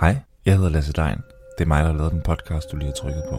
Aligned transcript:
Hej, 0.00 0.16
jeg 0.46 0.56
hedder 0.56 0.70
Lasse 0.70 0.92
Dein. 0.92 1.16
Det 1.58 1.64
er 1.64 1.68
mig, 1.68 1.84
der 1.84 1.90
har 1.90 1.98
lavet 1.98 2.12
den 2.12 2.20
podcast, 2.20 2.72
du 2.72 2.76
lige 2.76 2.86
har 2.86 2.94
trykket 2.94 3.24
på. 3.30 3.38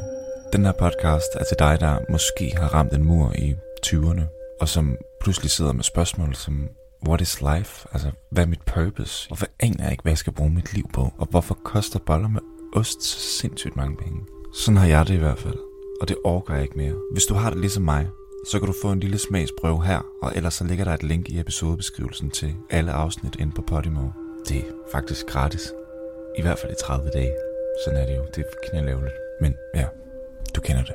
Den 0.53 0.65
her 0.65 0.71
podcast 0.71 1.27
er 1.35 1.43
til 1.43 1.57
dig, 1.59 1.77
der 1.79 1.99
måske 2.09 2.53
har 2.57 2.67
ramt 2.67 2.93
en 2.93 3.03
mur 3.03 3.33
i 3.35 3.55
20'erne, 3.85 4.21
og 4.61 4.69
som 4.69 4.97
pludselig 5.21 5.51
sidder 5.51 5.73
med 5.73 5.83
spørgsmål 5.83 6.35
som, 6.35 6.67
what 7.07 7.21
is 7.21 7.41
life? 7.41 7.87
Altså, 7.91 8.11
hvad 8.31 8.43
er 8.43 8.47
mit 8.47 8.61
purpose? 8.61 9.27
Hvorfor 9.27 9.45
aner 9.59 9.83
jeg 9.83 9.91
ikke, 9.91 10.01
hvad 10.01 10.11
jeg 10.11 10.17
skal 10.17 10.33
bruge 10.33 10.49
mit 10.49 10.73
liv 10.73 10.89
på? 10.93 11.13
Og 11.17 11.27
hvorfor 11.29 11.57
koster 11.63 11.99
boller 11.99 12.27
med 12.27 12.41
ost 12.75 13.03
så 13.03 13.19
sindssygt 13.19 13.75
mange 13.75 13.97
penge? 13.97 14.19
Sådan 14.53 14.77
har 14.77 14.87
jeg 14.87 15.07
det 15.07 15.13
i 15.13 15.17
hvert 15.17 15.39
fald, 15.39 15.57
og 16.01 16.07
det 16.07 16.17
orker 16.23 16.53
jeg 16.53 16.63
ikke 16.63 16.77
mere. 16.77 16.95
Hvis 17.11 17.25
du 17.25 17.33
har 17.33 17.49
det 17.49 17.59
ligesom 17.59 17.83
mig, 17.83 18.07
så 18.51 18.59
kan 18.59 18.67
du 18.67 18.73
få 18.81 18.91
en 18.91 18.99
lille 18.99 19.17
smagsprøve 19.17 19.85
her, 19.85 19.99
og 20.21 20.31
ellers 20.35 20.53
så 20.53 20.63
ligger 20.63 20.85
der 20.85 20.93
et 20.93 21.03
link 21.03 21.29
i 21.29 21.39
episodebeskrivelsen 21.39 22.29
til 22.29 22.55
alle 22.69 22.91
afsnit 22.91 23.35
inde 23.35 23.51
på 23.51 23.61
Podimo. 23.61 24.07
Det 24.47 24.57
er 24.57 24.71
faktisk 24.91 25.25
gratis. 25.25 25.73
I 26.39 26.41
hvert 26.41 26.59
fald 26.59 26.71
i 26.71 26.75
30 26.85 27.09
dage. 27.09 27.33
Sådan 27.85 27.99
er 27.99 28.05
det 28.05 28.15
jo. 28.15 28.25
Det 28.35 28.37
er 28.37 28.69
knælavligt. 28.69 29.13
Men 29.41 29.53
ja, 29.75 29.85
du 30.55 30.61
kender 30.61 30.83
det. 30.83 30.93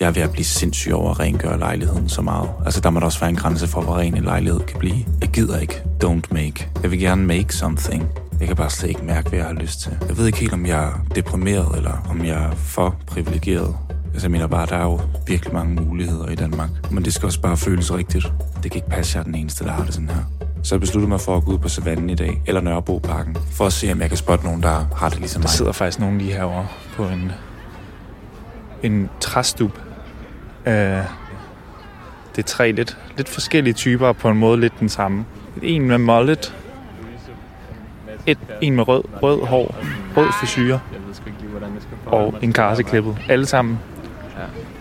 Jeg 0.00 0.08
er 0.08 0.12
ved 0.12 0.22
at 0.22 0.32
blive 0.32 0.44
sindssyg 0.44 0.92
over 0.92 1.10
at 1.10 1.20
rengøre 1.20 1.58
lejligheden 1.58 2.08
så 2.08 2.22
meget. 2.22 2.50
Altså, 2.64 2.80
der 2.80 2.90
må 2.90 3.00
der 3.00 3.06
også 3.06 3.20
være 3.20 3.30
en 3.30 3.36
grænse 3.36 3.66
for, 3.66 3.80
hvor 3.80 3.98
ren 3.98 4.16
en 4.16 4.24
lejlighed 4.24 4.60
kan 4.60 4.78
blive. 4.78 5.06
Jeg 5.20 5.28
gider 5.28 5.58
ikke. 5.58 5.82
Don't 6.04 6.34
make. 6.34 6.68
Jeg 6.82 6.90
vil 6.90 7.00
gerne 7.00 7.26
make 7.26 7.54
something. 7.54 8.08
Jeg 8.40 8.46
kan 8.48 8.56
bare 8.56 8.70
slet 8.70 8.88
ikke 8.88 9.04
mærke, 9.04 9.28
hvad 9.28 9.38
jeg 9.38 9.46
har 9.46 9.54
lyst 9.54 9.80
til. 9.80 9.98
Jeg 10.08 10.16
ved 10.16 10.26
ikke 10.26 10.38
helt, 10.38 10.52
om 10.52 10.66
jeg 10.66 10.84
er 10.84 11.06
deprimeret, 11.14 11.76
eller 11.76 12.06
om 12.10 12.24
jeg 12.24 12.44
er 12.44 12.50
for 12.50 12.96
privilegeret. 13.06 13.76
Altså, 14.12 14.26
jeg 14.26 14.30
mener 14.30 14.46
bare, 14.46 14.66
der 14.66 14.76
er 14.76 14.84
jo 14.84 15.00
virkelig 15.26 15.54
mange 15.54 15.74
muligheder 15.74 16.28
i 16.28 16.34
Danmark. 16.34 16.70
Men 16.90 17.04
det 17.04 17.14
skal 17.14 17.26
også 17.26 17.40
bare 17.40 17.56
føles 17.56 17.94
rigtigt. 17.94 18.32
Det 18.62 18.70
kan 18.70 18.78
ikke 18.78 18.90
passe, 18.90 19.12
at 19.12 19.14
jeg 19.14 19.20
er 19.20 19.24
den 19.24 19.34
eneste, 19.34 19.64
der 19.64 19.70
har 19.70 19.84
det 19.84 19.94
sådan 19.94 20.10
her. 20.10 20.41
Så 20.62 20.74
jeg 20.74 20.80
besluttede 20.80 21.08
mig 21.08 21.20
for 21.20 21.36
at 21.36 21.44
gå 21.44 21.52
ud 21.52 21.58
på 21.58 21.68
savannen 21.68 22.10
i 22.10 22.14
dag, 22.14 22.42
eller 22.46 22.60
Nørrebroparken, 22.60 23.36
for 23.52 23.66
at 23.66 23.72
se, 23.72 23.92
om 23.92 24.00
jeg 24.00 24.08
kan 24.08 24.18
spotte 24.18 24.44
nogen, 24.44 24.62
der 24.62 24.86
har 24.96 25.08
det 25.08 25.18
ligesom 25.18 25.42
Der 25.42 25.46
mig. 25.48 25.50
sidder 25.50 25.72
faktisk 25.72 25.98
nogen 25.98 26.18
lige 26.18 26.32
herovre 26.32 26.66
på 26.96 27.04
en, 27.04 27.32
en 28.82 29.10
træstup. 29.20 29.78
Uh, 30.66 30.72
det 30.72 32.38
er 32.38 32.42
tre 32.46 32.72
lidt, 32.72 32.98
lidt 33.16 33.28
forskellige 33.28 33.74
typer, 33.74 34.12
på 34.12 34.28
en 34.28 34.38
måde 34.38 34.60
lidt 34.60 34.80
den 34.80 34.88
samme. 34.88 35.24
En 35.62 35.82
med 35.82 35.98
mollet, 35.98 36.54
et, 38.26 38.38
en 38.60 38.76
med 38.76 38.88
rød, 38.88 39.02
rød 39.22 39.46
hår, 39.46 39.76
rød 40.16 40.32
frisyre, 40.40 40.80
og 42.06 42.34
en 42.42 42.52
karseklippet. 42.52 43.16
Alle 43.28 43.46
sammen. 43.46 43.78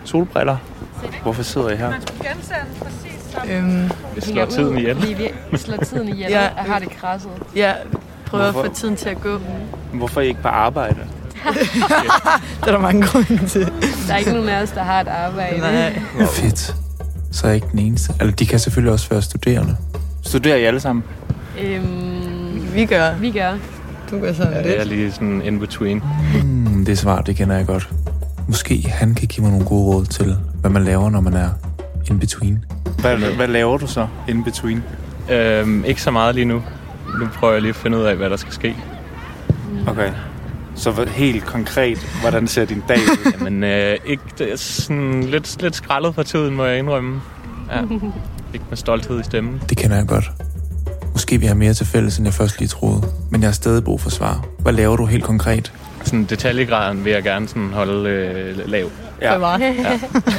Solbriller. 0.03 0.57
Hvorfor 1.23 1.43
sidder 1.43 1.69
I 1.69 1.75
her? 1.75 1.93
Øhm, 3.51 3.89
Vi 4.15 4.21
slår 4.21 4.45
tiden 4.45 4.77
ihjel. 4.77 5.01
Vi, 5.01 5.15
vi 5.51 5.57
slår 5.57 5.77
tiden 5.77 6.09
ihjel. 6.09 6.31
Ja. 6.31 6.41
Jeg 6.41 6.51
har 6.57 6.79
det 6.79 6.89
krasset. 6.89 7.31
jeg 7.55 7.77
prøver 8.25 8.43
Hvorfor? 8.51 8.59
at 8.61 8.65
få 8.67 8.73
tiden 8.73 8.95
til 8.95 9.09
at 9.09 9.21
gå. 9.21 9.37
Hvorfor 9.93 10.19
er 10.21 10.25
I 10.25 10.27
ikke 10.27 10.41
på 10.41 10.47
arbejde? 10.47 10.95
Det 12.61 12.67
er 12.67 12.71
der 12.71 12.79
mange 12.79 13.07
grunde 13.07 13.47
til. 13.47 13.61
Der 14.07 14.13
er 14.13 14.17
ikke 14.17 14.33
nogen 14.33 14.49
af 14.49 14.61
os, 14.61 14.69
der 14.71 14.83
har 14.83 15.01
et 15.01 15.07
arbejde. 15.07 15.57
Nej. 15.59 16.01
Fedt. 16.33 16.75
Så 17.31 17.45
er 17.47 17.49
jeg 17.49 17.55
ikke 17.55 17.67
den 17.71 17.79
eneste. 17.79 18.13
Altså, 18.19 18.35
de 18.35 18.45
kan 18.45 18.59
selvfølgelig 18.59 18.93
også 18.93 19.09
være 19.09 19.21
studerende. 19.21 19.75
Studerer 20.21 20.55
I 20.55 20.63
alle 20.63 20.79
sammen? 20.79 21.03
Øhm, 21.61 22.73
Vi 22.73 22.85
gør. 22.85 23.13
vi 23.15 23.31
gør. 23.31 23.53
Du 24.11 24.19
gør 24.19 24.33
sådan 24.33 24.53
Ja, 24.53 24.63
det 24.63 24.79
er 24.79 24.83
lidt. 24.83 24.95
lige 24.97 25.11
sådan 25.11 25.41
in 25.41 25.59
between. 25.59 26.03
Hmm, 26.41 26.85
det 26.85 26.97
svar, 26.97 27.21
det 27.21 27.35
kender 27.35 27.55
jeg 27.55 27.65
godt. 27.65 27.89
Måske 28.47 28.89
han 28.89 29.15
kan 29.15 29.27
give 29.27 29.43
mig 29.43 29.51
nogle 29.51 29.65
gode 29.67 29.95
råd 29.95 30.05
til, 30.05 30.37
hvad 30.61 30.71
man 30.71 30.83
laver, 30.83 31.09
når 31.09 31.21
man 31.21 31.33
er 31.33 31.49
in 32.09 32.19
between. 32.19 32.65
Hvad, 33.01 33.17
hvad 33.17 33.47
laver 33.47 33.77
du 33.77 33.87
så 33.87 34.07
in 34.27 34.43
between? 34.43 34.83
Øhm, 35.31 35.83
ikke 35.85 36.01
så 36.01 36.11
meget 36.11 36.35
lige 36.35 36.45
nu. 36.45 36.61
Nu 37.19 37.27
prøver 37.39 37.53
jeg 37.53 37.61
lige 37.61 37.69
at 37.69 37.75
finde 37.75 37.97
ud 37.97 38.03
af, 38.03 38.15
hvad 38.15 38.29
der 38.29 38.37
skal 38.37 38.53
ske. 38.53 38.75
Okay. 39.87 40.11
Så 40.75 40.91
hvad- 40.91 41.05
helt 41.07 41.45
konkret, 41.45 41.97
hvordan 42.21 42.47
ser 42.47 42.65
din 42.65 42.83
dag 42.87 42.97
ud? 42.97 43.37
Men 43.49 43.63
øh, 43.63 43.97
ikke, 44.05 44.23
det 44.37 44.51
er 44.51 44.57
sådan 44.57 45.23
lidt, 45.23 45.61
lidt 45.61 45.75
skrællet 45.75 46.15
for 46.15 46.23
tiden, 46.23 46.55
må 46.55 46.65
jeg 46.65 46.77
indrømme. 46.79 47.21
Ja. 47.71 47.81
Ikke 48.53 48.65
med 48.69 48.77
stolthed 48.77 49.19
i 49.19 49.23
stemmen. 49.23 49.61
Det 49.69 49.77
kender 49.77 49.95
jeg 49.97 50.07
godt. 50.07 50.31
Måske 51.11 51.37
vi 51.37 51.45
har 51.45 51.55
mere 51.55 51.73
til 51.73 51.85
fælles, 51.85 52.17
end 52.17 52.27
jeg 52.27 52.33
først 52.33 52.59
lige 52.59 52.67
troede. 52.67 53.01
Men 53.29 53.41
jeg 53.41 53.47
har 53.47 53.53
stadig 53.53 53.83
brug 53.83 54.01
for 54.01 54.09
svar. 54.09 54.45
Hvad 54.59 54.73
laver 54.73 54.95
du 54.97 55.05
helt 55.05 55.23
konkret? 55.23 55.73
Sådan 56.03 56.23
detaljegraden 56.23 57.05
vil 57.05 57.11
jeg 57.13 57.23
gerne 57.23 57.47
sådan 57.47 57.69
holde 57.73 58.09
øh, 58.09 58.69
lav. 58.69 58.87
Ja. 59.21 59.37
Mig. 59.37 59.61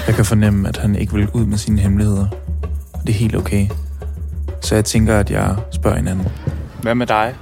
Jeg 0.06 0.14
kan 0.14 0.24
fornemme, 0.24 0.68
at 0.68 0.76
han 0.76 0.96
ikke 0.96 1.14
vil 1.14 1.28
ud 1.32 1.46
med 1.46 1.58
sine 1.58 1.80
hemmeligheder. 1.80 2.26
Og 3.02 3.06
det 3.06 3.14
er 3.14 3.18
helt 3.18 3.36
okay. 3.36 3.66
Så 4.60 4.74
jeg 4.74 4.84
tænker, 4.84 5.18
at 5.18 5.30
jeg 5.30 5.56
spørger 5.72 5.96
hinanden. 5.96 6.28
Hvad 6.82 6.94
med 6.94 7.06
dig? 7.06 7.34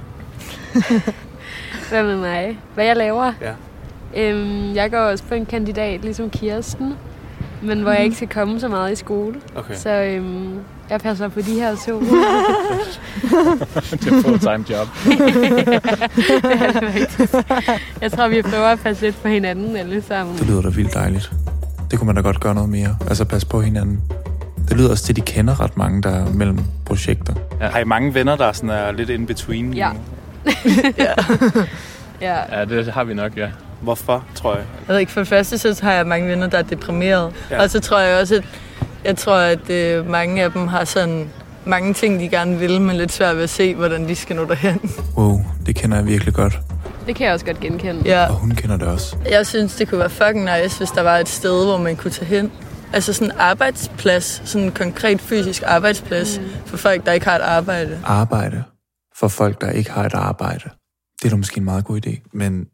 Hvad 1.89 2.03
med 2.03 2.17
mig? 2.17 2.59
Hvad 2.73 2.85
jeg 2.85 2.95
laver? 2.95 3.33
Ja. 3.41 3.53
Øhm, 4.15 4.75
jeg 4.75 4.91
går 4.91 4.97
også 4.97 5.23
på 5.23 5.33
en 5.33 5.45
kandidat, 5.45 6.01
ligesom 6.01 6.29
Kirsten. 6.29 6.93
Men 7.61 7.81
hvor 7.81 7.91
jeg 7.91 8.03
ikke 8.03 8.15
skal 8.15 8.27
komme 8.27 8.59
så 8.59 8.67
meget 8.67 8.91
i 8.91 8.95
skole. 8.95 9.35
Okay. 9.55 9.75
Så 9.75 9.89
øhm, 9.89 10.59
jeg 10.89 10.99
passer 10.99 11.27
på 11.27 11.41
de 11.41 11.53
her 11.53 11.75
to. 11.75 11.99
full-time 14.23 14.65
job. 14.69 14.87
Det 15.05 15.21
er 16.43 16.71
det 16.71 16.95
rigtigt. 16.95 17.35
jeg 18.01 18.11
tror, 18.11 18.27
vi 18.27 18.41
prøver 18.41 18.67
at 18.67 18.79
passe 18.79 19.03
lidt 19.03 19.21
på 19.21 19.27
hinanden 19.27 19.75
alle 19.75 20.01
sammen. 20.01 20.37
Det 20.37 20.47
lyder 20.47 20.61
da 20.61 20.69
vildt 20.69 20.93
dejligt. 20.93 21.31
Det 21.91 21.99
kunne 21.99 22.07
man 22.07 22.15
da 22.15 22.21
godt 22.21 22.39
gøre 22.39 22.55
noget 22.55 22.69
mere. 22.69 22.97
Altså 23.07 23.25
passe 23.25 23.47
på 23.47 23.61
hinanden. 23.61 24.01
Det 24.71 24.79
lyder 24.79 24.89
også 24.91 25.03
til, 25.03 25.11
at 25.11 25.15
de 25.15 25.21
kender 25.21 25.59
ret 25.59 25.77
mange, 25.77 26.01
der 26.01 26.09
er 26.09 26.25
mellem 26.33 26.59
projekter. 26.85 27.33
Har 27.61 27.79
I 27.79 27.83
mange 27.83 28.13
venner, 28.13 28.35
der 28.35 28.51
sådan 28.51 28.69
er 28.69 28.91
lidt 28.91 29.09
in 29.09 29.25
between? 29.25 29.73
Ja. 29.73 29.89
nu? 29.93 29.99
Ja. 32.21 32.59
Ja, 32.59 32.65
det 32.65 32.87
har 32.87 33.03
vi 33.03 33.13
nok, 33.13 33.37
ja. 33.37 33.47
Hvorfor, 33.81 34.25
tror 34.35 34.55
jeg? 34.55 34.63
Jeg 34.87 34.93
ved 34.93 34.99
ikke, 34.99 35.11
for 35.11 35.19
det 35.19 35.27
første, 35.27 35.57
så 35.57 35.79
har 35.83 35.91
jeg 35.93 36.07
mange 36.07 36.27
venner, 36.27 36.47
der 36.47 36.57
er 36.57 36.61
deprimeret. 36.61 37.31
Ja. 37.49 37.55
Ja. 37.55 37.61
Og 37.61 37.69
så 37.69 37.79
tror 37.79 37.99
jeg 37.99 38.19
også, 38.19 38.35
at 38.35 38.43
jeg 39.05 39.17
tror, 39.17 39.35
at 39.35 39.69
øh, 39.69 40.09
mange 40.09 40.43
af 40.43 40.51
dem 40.51 40.67
har 40.67 40.85
sådan 40.85 41.29
mange 41.65 41.93
ting, 41.93 42.19
de 42.19 42.29
gerne 42.29 42.59
vil, 42.59 42.81
men 42.81 42.95
lidt 42.95 43.11
svært 43.11 43.35
ved 43.35 43.43
at 43.43 43.49
se, 43.49 43.75
hvordan 43.75 44.07
de 44.07 44.15
skal 44.15 44.35
nå 44.35 44.45
derhen. 44.45 44.91
Wow, 45.17 45.39
det 45.65 45.75
kender 45.75 45.97
jeg 45.97 46.07
virkelig 46.07 46.33
godt. 46.33 46.59
Det 47.07 47.15
kan 47.15 47.25
jeg 47.25 47.33
også 47.33 47.45
godt 47.45 47.59
genkende. 47.59 48.01
Ja. 48.05 48.25
Og 48.29 48.33
hun 48.35 48.51
kender 48.51 48.77
det 48.77 48.87
også. 48.87 49.15
Jeg 49.31 49.47
synes, 49.47 49.75
det 49.75 49.89
kunne 49.89 49.99
være 49.99 50.09
fucking 50.09 50.43
nice, 50.43 50.77
hvis 50.77 50.89
der 50.89 51.01
var 51.01 51.17
et 51.17 51.29
sted, 51.29 51.65
hvor 51.65 51.77
man 51.77 51.95
kunne 51.95 52.11
tage 52.11 52.25
hen. 52.27 52.51
Altså 52.93 53.13
sådan 53.13 53.31
en 53.31 53.37
arbejdsplads, 53.39 54.49
sådan 54.49 54.67
en 54.67 54.73
konkret 54.73 55.21
fysisk 55.21 55.63
arbejdsplads 55.65 56.39
mm. 56.39 56.45
for 56.65 56.77
folk, 56.77 57.05
der 57.05 57.11
ikke 57.11 57.25
har 57.25 57.35
et 57.35 57.41
arbejde. 57.41 58.01
Arbejde 58.05 58.63
for 59.15 59.27
folk, 59.27 59.61
der 59.61 59.71
ikke 59.71 59.91
har 59.91 60.05
et 60.05 60.13
arbejde. 60.13 60.69
Det 61.21 61.25
er 61.25 61.29
da 61.29 61.35
måske 61.35 61.57
en 61.57 61.63
meget 61.63 61.85
god 61.85 62.05
idé. 62.05 62.29
Men 62.33 62.67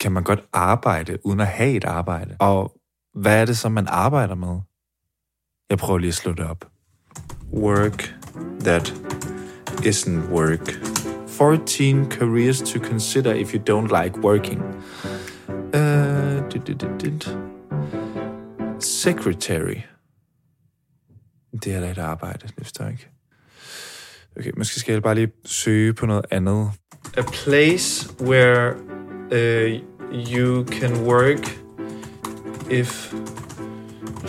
kan 0.00 0.12
man 0.12 0.22
godt 0.22 0.40
arbejde 0.52 1.18
uden 1.26 1.40
at 1.40 1.46
have 1.46 1.70
et 1.70 1.84
arbejde? 1.84 2.36
Og 2.38 2.72
hvad 3.14 3.40
er 3.40 3.44
det 3.44 3.58
så, 3.58 3.68
man 3.68 3.86
arbejder 3.88 4.34
med? 4.34 4.60
Jeg 5.70 5.78
prøver 5.78 5.98
lige 5.98 6.08
at 6.08 6.14
slå 6.14 6.32
det 6.32 6.46
op. 6.46 6.64
Work 7.52 8.14
that 8.60 8.94
isn't 9.82 10.30
work. 10.30 10.68
14 11.28 12.10
careers 12.10 12.62
to 12.62 12.78
consider 12.78 13.34
if 13.34 13.54
you 13.54 13.60
don't 13.70 14.02
like 14.02 14.18
working. 14.18 14.62
Uh, 15.48 16.52
dit, 16.52 16.66
dit, 16.66 16.80
dit, 16.80 17.00
dit. 17.00 17.38
Secretary. 18.96 19.80
Det 21.52 21.74
er 21.74 21.80
da 21.80 21.90
et 21.90 21.98
arbejde, 21.98 22.38
det 22.46 22.54
forstår 22.58 22.84
jeg 22.84 22.92
ikke. 22.92 23.08
Okay, 24.36 24.50
måske 24.56 24.80
skal 24.80 24.92
jeg 24.92 25.02
bare 25.02 25.14
lige 25.14 25.32
søge 25.44 25.94
på 25.94 26.06
noget 26.06 26.26
andet. 26.30 26.70
A 27.16 27.22
place 27.22 28.10
where 28.20 28.74
uh, 29.32 29.80
you 30.32 30.66
can 30.66 31.06
work 31.06 31.58
if 32.70 33.12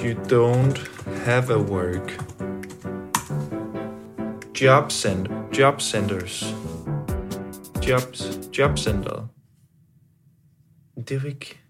you 0.03 0.13
don't 0.13 1.05
have 1.25 1.53
a 1.53 1.57
work. 1.57 2.23
Job, 4.61 4.91
center, 4.91 5.49
job 5.59 5.81
centers. 5.81 6.55
Jobs, 7.87 8.39
jobcenteret. 8.57 9.27
Det 11.07 11.11
er 11.11 11.25
ikke... 11.25 11.66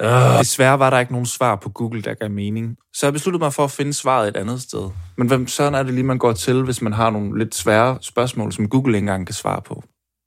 Uh. 0.00 0.38
Desværre 0.38 0.78
var 0.78 0.90
der 0.90 0.98
ikke 0.98 1.12
nogen 1.12 1.26
svar 1.26 1.56
på 1.56 1.68
Google, 1.68 2.02
der 2.02 2.14
gav 2.14 2.30
mening. 2.30 2.76
Så 2.94 3.06
jeg 3.06 3.12
besluttede 3.12 3.44
mig 3.44 3.52
for 3.52 3.64
at 3.64 3.70
finde 3.70 3.92
svaret 3.92 4.28
et 4.28 4.36
andet 4.36 4.62
sted. 4.62 4.90
Men 5.16 5.28
hvem 5.28 5.48
sådan 5.48 5.74
er 5.74 5.82
det 5.82 5.94
lige, 5.94 6.04
man 6.04 6.18
går 6.18 6.32
til, 6.32 6.62
hvis 6.62 6.82
man 6.82 6.92
har 6.92 7.10
nogle 7.10 7.38
lidt 7.38 7.54
svære 7.54 7.98
spørgsmål, 8.00 8.52
som 8.52 8.68
Google 8.68 8.96
ikke 8.96 8.98
engang 9.04 9.26
kan 9.26 9.34
svare 9.34 9.62
på? 9.62 9.84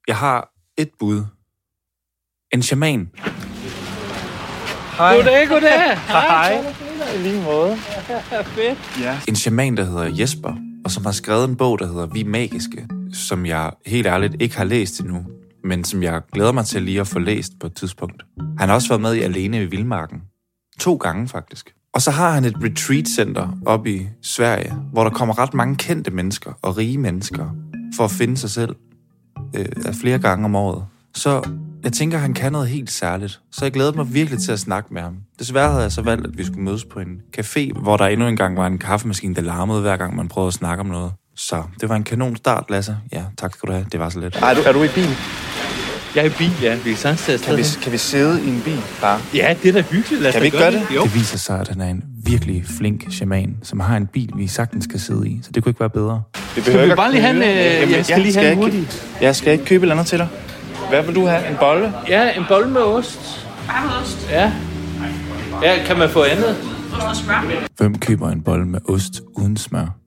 Jeg 0.08 0.16
har 0.16 0.48
et 0.78 0.90
bud. 0.98 1.24
En 2.52 2.62
shaman. 2.62 3.10
Hej. 4.96 5.16
Goddag, 5.16 5.48
goddag. 5.48 5.98
Hej. 5.98 6.64
I 7.14 7.18
lige 7.18 7.42
måde. 7.42 7.76
En 9.28 9.36
shaman, 9.36 9.76
der 9.76 9.84
hedder 9.84 10.16
Jesper, 10.18 10.54
og 10.84 10.90
som 10.90 11.04
har 11.04 11.12
skrevet 11.12 11.48
en 11.48 11.56
bog, 11.56 11.78
der 11.78 11.86
hedder 11.86 12.06
Vi 12.06 12.22
Magiske, 12.22 12.88
som 13.12 13.46
jeg 13.46 13.72
helt 13.86 14.06
ærligt 14.06 14.42
ikke 14.42 14.56
har 14.56 14.64
læst 14.64 15.00
endnu, 15.00 15.26
men 15.64 15.84
som 15.84 16.02
jeg 16.02 16.22
glæder 16.32 16.52
mig 16.52 16.66
til 16.66 16.82
lige 16.82 17.00
at 17.00 17.06
få 17.06 17.18
læst 17.18 17.52
på 17.60 17.66
et 17.66 17.74
tidspunkt. 17.74 18.22
Han 18.58 18.68
har 18.68 18.74
også 18.74 18.88
været 18.88 19.00
med 19.00 19.14
i 19.14 19.20
Alene 19.20 19.62
i 19.62 19.66
Vildmarken. 19.66 20.22
To 20.78 20.96
gange 20.96 21.28
faktisk. 21.28 21.74
Og 21.94 22.02
så 22.02 22.10
har 22.10 22.30
han 22.30 22.44
et 22.44 22.56
retreat-center 22.56 23.58
oppe 23.66 23.94
i 23.94 24.08
Sverige, 24.22 24.74
hvor 24.92 25.04
der 25.04 25.10
kommer 25.10 25.38
ret 25.38 25.54
mange 25.54 25.76
kendte 25.76 26.10
mennesker 26.10 26.52
og 26.62 26.76
rige 26.76 26.98
mennesker 26.98 27.56
for 27.96 28.04
at 28.04 28.10
finde 28.10 28.36
sig 28.36 28.50
selv 28.50 28.76
øh, 29.56 29.94
flere 29.94 30.18
gange 30.18 30.44
om 30.44 30.54
året. 30.54 30.84
Så 31.14 31.50
jeg 31.82 31.92
tænker, 31.92 32.18
han 32.18 32.34
kan 32.34 32.52
noget 32.52 32.68
helt 32.68 32.90
særligt. 32.90 33.40
Så 33.52 33.64
jeg 33.64 33.72
glæder 33.72 33.92
mig 33.92 34.14
virkelig 34.14 34.40
til 34.40 34.52
at 34.52 34.60
snakke 34.60 34.94
med 34.94 35.02
ham. 35.02 35.16
Desværre 35.38 35.68
havde 35.70 35.82
jeg 35.82 35.92
så 35.92 36.02
valgt, 36.02 36.26
at 36.26 36.38
vi 36.38 36.44
skulle 36.44 36.62
mødes 36.62 36.84
på 36.84 37.00
en 37.00 37.20
café, 37.38 37.80
hvor 37.80 37.96
der 37.96 38.06
endnu 38.06 38.26
engang 38.26 38.56
var 38.56 38.66
en 38.66 38.78
kaffemaskine, 38.78 39.34
der 39.34 39.42
larmede 39.42 39.80
hver 39.80 39.96
gang 39.96 40.16
man 40.16 40.28
prøvede 40.28 40.48
at 40.48 40.54
snakke 40.54 40.80
om 40.80 40.86
noget. 40.86 41.12
Så 41.40 41.62
det 41.80 41.88
var 41.88 41.96
en 41.96 42.04
kanon 42.04 42.36
start, 42.36 42.64
Lasse. 42.70 42.96
Ja, 43.12 43.22
tak 43.38 43.54
skal 43.54 43.66
du 43.66 43.72
have. 43.72 43.86
Det 43.92 44.00
var 44.00 44.08
så 44.08 44.20
lidt. 44.20 44.36
Er 44.36 44.54
du, 44.54 44.60
er 44.60 44.72
du 44.72 44.82
i 44.82 44.88
bil? 44.88 45.16
Jeg 46.14 46.20
er 46.20 46.26
i 46.26 46.28
bil, 46.28 46.52
ja. 46.62 46.76
Vi 46.84 46.92
er 46.92 46.96
sådan 46.96 47.16
sted 47.16 47.38
Kan 47.38 47.56
vi, 47.56 47.64
kan 47.82 47.92
vi 47.92 47.98
sidde 47.98 48.44
i 48.44 48.48
en 48.48 48.62
bil 48.64 48.80
bare? 49.00 49.20
Ja, 49.34 49.54
det 49.62 49.68
er 49.68 49.72
da 49.72 49.80
hyggeligt. 49.80 50.22
Lad 50.22 50.32
Kan 50.32 50.40
vi 50.40 50.46
ikke 50.46 50.58
gøre 50.58 50.72
det? 50.72 50.82
Jo. 50.94 51.02
Det 51.02 51.14
viser 51.14 51.38
sig, 51.38 51.60
at 51.60 51.68
han 51.68 51.80
er 51.80 51.88
en 51.88 52.04
virkelig 52.24 52.64
flink 52.78 53.12
shaman, 53.12 53.56
som 53.62 53.80
har 53.80 53.96
en 53.96 54.06
bil, 54.06 54.30
vi 54.36 54.46
sagtens 54.46 54.86
kan 54.86 54.98
sidde 54.98 55.28
i. 55.28 55.40
Så 55.42 55.50
det 55.52 55.62
kunne 55.62 55.70
ikke 55.70 55.80
være 55.80 55.90
bedre. 55.90 56.22
Vi 56.56 56.60
Skal 56.60 56.90
vi 56.90 56.94
bare 56.94 57.10
lige 57.10 57.20
have 57.20 57.36
en... 57.36 57.42
Øh, 57.42 57.80
Jamen, 57.80 57.94
jeg 57.94 58.04
skal 58.06 58.20
lige 58.20 58.32
skal 58.32 58.44
have 58.44 58.52
en 58.52 58.58
jeg 58.58 58.64
hurtig. 58.64 58.88
Jeg 59.20 59.36
skal 59.36 59.52
ikke 59.52 59.64
købe 59.64 59.86
et 59.86 59.90
andet 59.90 60.06
til 60.06 60.18
dig. 60.18 60.28
Hvad 60.88 61.02
vil 61.02 61.14
du 61.14 61.26
have? 61.26 61.50
En 61.50 61.56
bolle? 61.60 61.92
Ja, 62.08 62.30
en 62.38 62.44
bolle 62.48 62.70
med 62.70 62.80
ost. 62.80 63.46
Bare 63.66 63.86
med 63.86 63.94
ost? 64.02 64.30
Ja. 64.30 64.52
Ja, 65.62 65.84
kan 65.86 65.98
man 65.98 66.10
få 66.10 66.24
andet? 66.24 66.56
Hvem 67.76 67.98
køber 67.98 68.30
en 68.30 68.42
bolle 68.42 68.66
med 68.66 68.80
ost 68.88 69.22
uden 69.36 69.56
smør? 69.56 69.99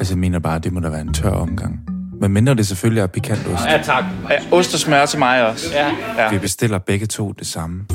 Altså, 0.00 0.14
jeg 0.14 0.18
mener 0.18 0.38
bare, 0.38 0.56
at 0.56 0.64
det 0.64 0.72
må 0.72 0.80
da 0.80 0.88
være 0.88 1.00
en 1.00 1.14
tør 1.14 1.30
omgang. 1.30 1.80
Men 2.20 2.32
mindre 2.32 2.54
det 2.54 2.66
selvfølgelig 2.66 3.00
er 3.00 3.06
pikant 3.06 3.46
ost. 3.46 3.64
Ja, 3.64 3.82
tak. 3.84 4.04
Ja, 4.30 4.38
ost 4.52 4.74
og 4.74 4.80
smør 4.80 5.06
til 5.06 5.18
mig 5.18 5.46
også. 5.46 5.66
Ja. 5.72 5.96
Ja. 6.16 6.30
Vi 6.30 6.38
bestiller 6.38 6.78
begge 6.78 7.06
to 7.06 7.32
det 7.32 7.46
samme. 7.46 7.86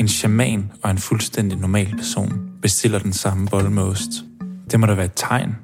En 0.00 0.08
shaman 0.08 0.72
og 0.82 0.90
en 0.90 0.98
fuldstændig 0.98 1.58
normal 1.58 1.94
person 1.96 2.50
bestiller 2.62 2.98
den 2.98 3.12
samme 3.12 3.48
bolle 3.48 3.70
med 3.70 3.82
ost. 3.82 4.10
Det 4.70 4.80
må 4.80 4.86
da 4.86 4.94
være 4.94 5.06
et 5.06 5.12
tegn. 5.16 5.56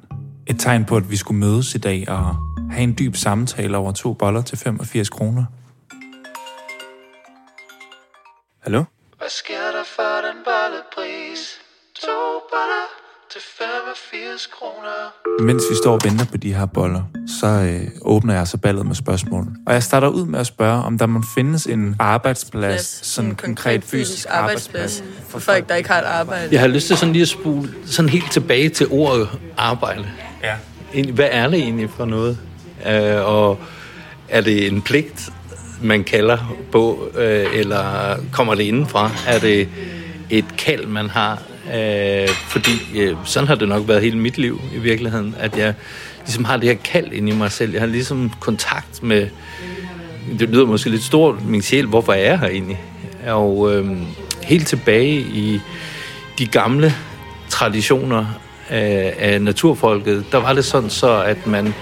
Et 0.47 0.59
tegn 0.59 0.85
på, 0.85 0.97
at 0.97 1.11
vi 1.11 1.15
skulle 1.15 1.39
mødes 1.39 1.75
i 1.75 1.77
dag 1.77 2.09
og 2.09 2.35
have 2.71 2.83
en 2.83 2.95
dyb 2.99 3.15
samtale 3.15 3.77
over 3.77 3.91
to 3.91 4.13
boller 4.13 4.41
til 4.41 4.57
85 4.57 5.09
kroner. 5.09 5.45
Hallo? 8.59 8.83
Hvad 9.17 9.29
sker 9.29 9.71
der 9.75 9.83
for 9.95 10.27
den 10.27 10.37
bollepris? 10.45 11.59
To 11.95 12.09
boller 12.51 13.02
til 13.31 13.41
85 13.57 14.47
kroner. 14.47 15.43
Mens 15.43 15.63
vi 15.69 15.75
står 15.75 15.93
og 15.93 15.99
venter 16.03 16.25
på 16.25 16.37
de 16.37 16.53
her 16.53 16.65
boller, 16.65 17.03
så 17.39 17.47
øh, 17.47 17.87
åbner 18.01 18.33
jeg 18.33 18.47
så 18.47 18.57
ballet 18.57 18.85
med 18.85 18.95
spørgsmål. 18.95 19.47
Og 19.67 19.73
jeg 19.73 19.83
starter 19.83 20.07
ud 20.07 20.25
med 20.25 20.39
at 20.39 20.47
spørge, 20.47 20.83
om 20.83 20.97
der 20.97 21.05
må 21.05 21.21
findes 21.35 21.65
en 21.65 21.95
arbejdsplads, 21.99 23.05
sådan 23.05 23.29
en 23.29 23.35
konkret 23.35 23.83
fysisk 23.83 24.27
arbejdsplads. 24.29 25.03
for 25.29 25.39
folk, 25.39 25.69
der 25.69 25.75
ikke 25.75 25.89
har 25.89 26.01
et 26.01 26.05
arbejde. 26.05 26.49
Jeg 26.51 26.59
har 26.59 26.67
lyst 26.67 26.87
til 26.87 26.97
sådan 26.97 27.13
lige 27.13 27.21
at 27.21 27.27
spole 27.27 27.69
sådan 27.85 28.09
helt 28.09 28.31
tilbage 28.31 28.69
til 28.69 28.87
ordet 28.89 29.29
arbejde. 29.57 30.05
Ja. 30.43 30.55
Hvad 31.11 31.29
er 31.31 31.47
det 31.47 31.59
egentlig 31.59 31.89
for 31.89 32.05
noget? 32.05 32.37
Øh, 32.87 33.25
og 33.27 33.59
er 34.29 34.41
det 34.41 34.67
en 34.67 34.81
pligt, 34.81 35.29
man 35.81 36.03
kalder 36.03 36.55
på, 36.71 37.09
øh, 37.15 37.45
eller 37.53 38.15
kommer 38.31 38.55
det 38.55 38.63
indenfra? 38.63 39.11
Er 39.27 39.39
det 39.39 39.69
et 40.29 40.45
kald, 40.57 40.85
man 40.85 41.09
har? 41.09 41.41
Øh, 41.67 42.29
fordi 42.47 42.99
øh, 42.99 43.15
sådan 43.25 43.47
har 43.47 43.55
det 43.55 43.67
nok 43.67 43.87
været 43.87 44.01
hele 44.01 44.17
mit 44.17 44.37
liv 44.37 44.61
i 44.75 44.79
virkeligheden, 44.79 45.35
at 45.39 45.57
jeg 45.57 45.73
ligesom 46.25 46.45
har 46.45 46.57
det 46.57 46.69
her 46.69 46.75
kald 46.83 47.11
inde 47.11 47.31
i 47.31 47.35
mig 47.35 47.51
selv. 47.51 47.71
Jeg 47.71 47.81
har 47.81 47.87
ligesom 47.87 48.31
kontakt 48.39 49.03
med, 49.03 49.27
det 50.39 50.49
lyder 50.49 50.65
måske 50.65 50.89
lidt 50.89 51.03
stort, 51.03 51.45
min 51.45 51.61
sjæl, 51.61 51.85
hvorfor 51.85 52.13
er 52.13 52.29
jeg 52.29 52.39
her 52.39 52.47
egentlig? 52.47 52.81
Og 53.27 53.75
øh, 53.75 53.97
helt 54.43 54.67
tilbage 54.67 55.19
i 55.19 55.61
de 56.39 56.47
gamle 56.47 56.93
traditioner 57.49 58.25
øh, 58.71 59.11
af 59.19 59.41
naturfolket, 59.41 60.25
der 60.31 60.37
var 60.37 60.53
det 60.53 60.65
sådan 60.65 60.89
så, 60.89 61.21
at 61.21 61.47
man 61.47 61.73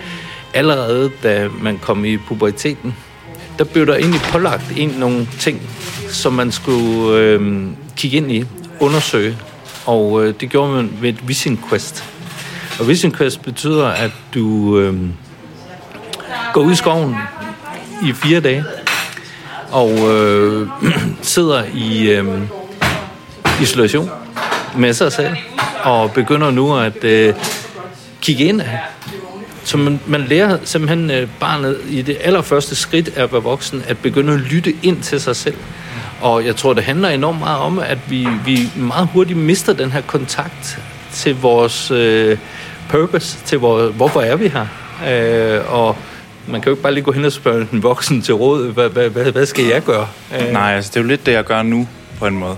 allerede 0.54 1.12
da 1.24 1.50
man 1.62 1.78
kom 1.78 2.06
i 2.06 2.18
puberteten, 2.18 2.95
der 3.57 3.63
blev 3.63 3.88
der 3.88 3.95
egentlig 3.95 4.22
pålagt 4.22 4.78
ind 4.78 4.98
nogle 4.98 5.28
ting, 5.39 5.62
som 6.10 6.33
man 6.33 6.51
skulle 6.51 7.18
øh, 7.18 7.68
kigge 7.98 8.18
ind 8.18 8.31
i, 8.31 8.45
undersøge. 8.80 9.38
Og 9.92 10.24
øh, 10.24 10.34
det 10.40 10.50
gjorde 10.50 10.74
man 10.74 10.90
ved 11.02 11.10
et 11.10 11.28
vision 11.28 11.60
quest. 11.70 12.04
Og 12.80 12.88
vision 12.88 13.12
quest 13.12 13.42
betyder, 13.42 13.88
at 13.88 14.12
du 14.34 14.78
øh, 14.80 15.00
går 16.54 16.62
ud 16.62 16.72
i 16.72 16.76
skoven 16.76 17.16
i 18.04 18.14
fire 18.14 18.40
dage, 18.40 18.66
og 19.72 19.92
øh, 19.92 20.68
sidder 21.22 21.64
i 21.74 22.10
øh, 22.10 22.42
isolation 23.62 24.10
med 24.78 24.94
sig 24.94 25.12
selv, 25.12 25.36
og 25.84 26.12
begynder 26.12 26.52
nu 26.52 26.78
at 26.78 27.04
øh, 27.04 27.34
kigge 28.22 28.44
ind 28.44 28.62
så 29.64 29.78
man, 29.78 30.00
man 30.08 30.22
lærer 30.22 30.58
simpelthen 30.64 31.12
øh, 31.12 31.28
barnet 31.40 31.78
i 31.90 32.02
det 32.02 32.18
allerførste 32.22 32.76
skridt 32.76 33.18
af 33.18 33.24
at 33.24 33.32
være 33.32 33.44
voksen, 33.44 33.84
at 33.88 33.98
begynde 33.98 34.34
at 34.34 34.40
lytte 34.40 34.74
ind 34.84 35.04
til 35.04 35.22
sig 35.22 35.36
selv. 35.36 35.56
Og 36.21 36.45
jeg 36.45 36.56
tror, 36.56 36.73
det 36.73 36.83
handler 36.83 37.09
enormt 37.09 37.39
meget 37.39 37.59
om, 37.59 37.79
at 37.79 37.97
vi, 38.09 38.27
vi 38.45 38.69
meget 38.75 39.09
hurtigt 39.13 39.39
mister 39.39 39.73
den 39.73 39.91
her 39.91 40.01
kontakt 40.01 40.79
til 41.13 41.35
vores 41.41 41.91
øh, 41.91 42.38
purpose, 42.89 43.38
til 43.45 43.59
vores, 43.59 43.95
hvorfor 43.95 44.21
er 44.21 44.35
vi 44.35 44.47
her. 44.47 44.65
Øh, 45.09 45.73
og 45.73 45.97
man 46.47 46.62
kan 46.62 46.69
jo 46.69 46.73
ikke 46.73 46.83
bare 46.83 46.94
lige 46.94 47.03
gå 47.03 47.12
hen 47.12 47.25
og 47.25 47.31
spørge 47.31 47.68
en 47.73 47.83
voksen 47.83 48.21
til 48.21 48.33
råd, 48.33 48.71
hvad, 48.73 48.89
hvad, 48.89 49.09
hvad, 49.09 49.31
hvad 49.31 49.45
skal 49.45 49.65
jeg 49.65 49.83
gøre? 49.83 50.07
Øh, 50.39 50.51
Nej, 50.53 50.75
altså 50.75 50.89
det 50.89 50.97
er 50.97 51.01
jo 51.01 51.07
lidt 51.07 51.25
det, 51.25 51.31
jeg 51.31 51.44
gør 51.44 51.62
nu, 51.62 51.88
på 52.19 52.27
en 52.27 52.38
måde. 52.38 52.57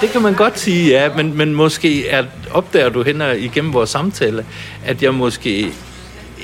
det 0.00 0.10
kan 0.10 0.22
man 0.22 0.34
godt 0.34 0.58
sige, 0.58 0.90
ja, 0.90 1.08
men, 1.16 1.36
men 1.36 1.54
måske 1.54 2.08
er, 2.08 2.24
opdager 2.50 2.88
du 2.88 3.02
hen 3.02 3.22
igennem 3.38 3.72
vores 3.72 3.90
samtale, 3.90 4.44
at 4.84 5.02
jeg 5.02 5.14
måske 5.14 5.72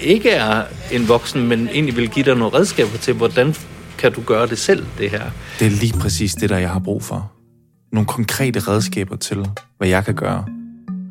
ikke 0.03 0.31
er 0.31 0.63
en 0.93 1.09
voksen, 1.09 1.49
men 1.49 1.69
egentlig 1.73 1.97
vil 1.97 2.09
give 2.09 2.25
dig 2.25 2.37
nogle 2.37 2.59
redskaber 2.59 2.99
til, 2.99 3.15
hvordan 3.15 3.55
kan 3.99 4.13
du 4.13 4.21
gøre 4.21 4.47
det 4.47 4.59
selv, 4.59 4.87
det 4.99 5.11
her. 5.11 5.31
Det 5.59 5.67
er 5.67 5.71
lige 5.71 5.99
præcis 6.01 6.35
det, 6.35 6.51
der 6.51 6.59
jeg 6.59 6.71
har 6.71 6.79
brug 6.79 7.03
for. 7.03 7.33
Nogle 7.93 8.07
konkrete 8.07 8.61
redskaber 8.61 9.17
til, 9.17 9.47
hvad 9.79 9.89
jeg 9.89 10.05
kan 10.05 10.15
gøre. 10.15 10.45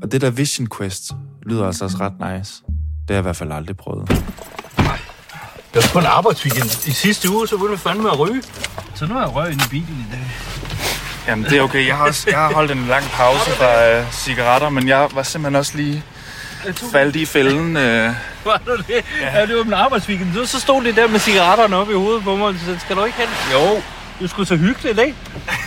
Og 0.04 0.12
det 0.12 0.22
der 0.22 0.30
Vision 0.30 0.68
Quest 0.78 1.12
lyder 1.46 1.66
altså 1.66 1.86
også 1.86 1.98
ret 2.00 2.14
nice. 2.20 2.54
Det 2.68 3.10
har 3.10 3.16
jeg 3.16 3.20
i 3.20 3.22
hvert 3.22 3.36
fald 3.36 3.52
aldrig 3.52 3.78
prøvet. 3.78 4.10
Jeg 5.74 5.84
var 5.84 5.90
på 5.94 6.00
en 6.00 6.06
arbejdsweekend 6.06 6.88
i 6.88 6.92
sidste 6.92 7.30
uge, 7.30 7.48
så 7.48 7.58
ville 7.58 7.72
jeg 7.72 7.80
fandme 7.80 8.12
at 8.12 8.20
ryge. 8.20 8.44
Så 8.96 9.06
nu 9.06 9.16
er 9.16 9.20
jeg 9.20 9.36
røg 9.36 9.54
i 9.54 9.58
bilen 9.70 10.06
i 10.10 10.12
dag. 10.12 10.32
Jamen, 11.28 11.46
det 11.46 11.58
er 11.58 11.62
okay. 11.62 11.88
Jeg 11.88 11.98
har, 11.98 12.08
også, 12.08 12.30
jeg 12.30 12.40
har 12.40 12.54
holdt 12.54 12.72
en 12.72 12.86
lang 12.86 13.04
pause 13.04 13.52
fra 13.52 13.90
øh, 13.90 14.12
cigaretter, 14.12 14.70
men 14.70 14.88
jeg 14.88 15.10
var 15.14 15.24
simpelthen 15.24 15.56
også 15.56 15.78
lige 15.78 16.04
faldt 16.92 17.16
i 17.16 17.26
fælden. 17.26 17.78
Øh. 17.78 18.10
Var 18.46 18.62
du 18.66 18.76
det? 18.78 18.84
Ja. 19.22 19.40
ja 19.40 19.46
det 19.46 19.56
var 19.56 19.64
en 19.64 19.74
arbejdsweekend. 19.74 20.34
Så- 20.34 20.46
Så 20.46 20.60
stod 20.60 20.84
det 20.84 20.96
der 20.96 21.08
med 21.08 21.20
cigaretterne 21.20 21.76
op 21.76 21.90
i 21.90 21.94
hovedet 21.94 22.24
på 22.24 22.36
mig, 22.36 22.56
så 22.66 22.76
skal 22.80 22.96
du 22.96 23.04
ikke 23.06 23.18
have 23.18 23.28
det? 23.28 23.54
Jo, 23.76 23.82
du 24.20 24.28
skulle 24.28 24.48
så 24.48 24.56
hyggeligt, 24.56 25.00
ikke? 25.00 25.16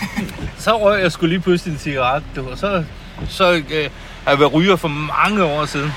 så 0.64 0.78
røg 0.84 1.02
jeg 1.02 1.12
skulle 1.12 1.28
lige 1.34 1.40
pludselig 1.40 1.72
en 1.72 1.78
cigaret, 1.78 2.22
du. 2.36 2.48
Og 2.50 2.58
så, 2.58 2.84
så 3.28 3.52
øh, 3.52 3.90
har 4.24 4.30
jeg 4.30 4.38
været 4.40 4.52
ryger 4.54 4.76
for 4.76 4.88
mange 4.88 5.44
år 5.44 5.64
siden. 5.66 5.92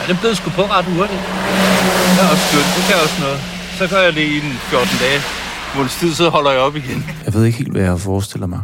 Ja, 0.00 0.12
det 0.12 0.20
blev 0.20 0.34
sgu 0.34 0.50
på 0.50 0.62
ret 0.62 0.84
hurtigt. 0.84 1.20
Det 1.20 2.24
er 2.24 2.30
også 2.30 2.44
skønt. 2.48 2.70
Det 2.76 2.84
kan 2.88 2.96
også 3.02 3.20
noget. 3.20 3.40
Så 3.78 3.88
gør 3.94 4.00
jeg 4.02 4.14
det 4.14 4.20
i 4.22 4.36
en 4.36 4.52
14 4.52 4.88
dage. 5.00 5.20
Måneds 5.76 5.96
tid, 5.96 6.14
så 6.14 6.28
holder 6.28 6.50
jeg 6.50 6.60
op 6.60 6.76
igen. 6.76 7.10
Jeg 7.24 7.34
ved 7.34 7.44
ikke 7.44 7.58
helt, 7.58 7.72
hvad 7.72 7.82
jeg 7.82 8.00
forestiller 8.00 8.46
mig. 8.46 8.60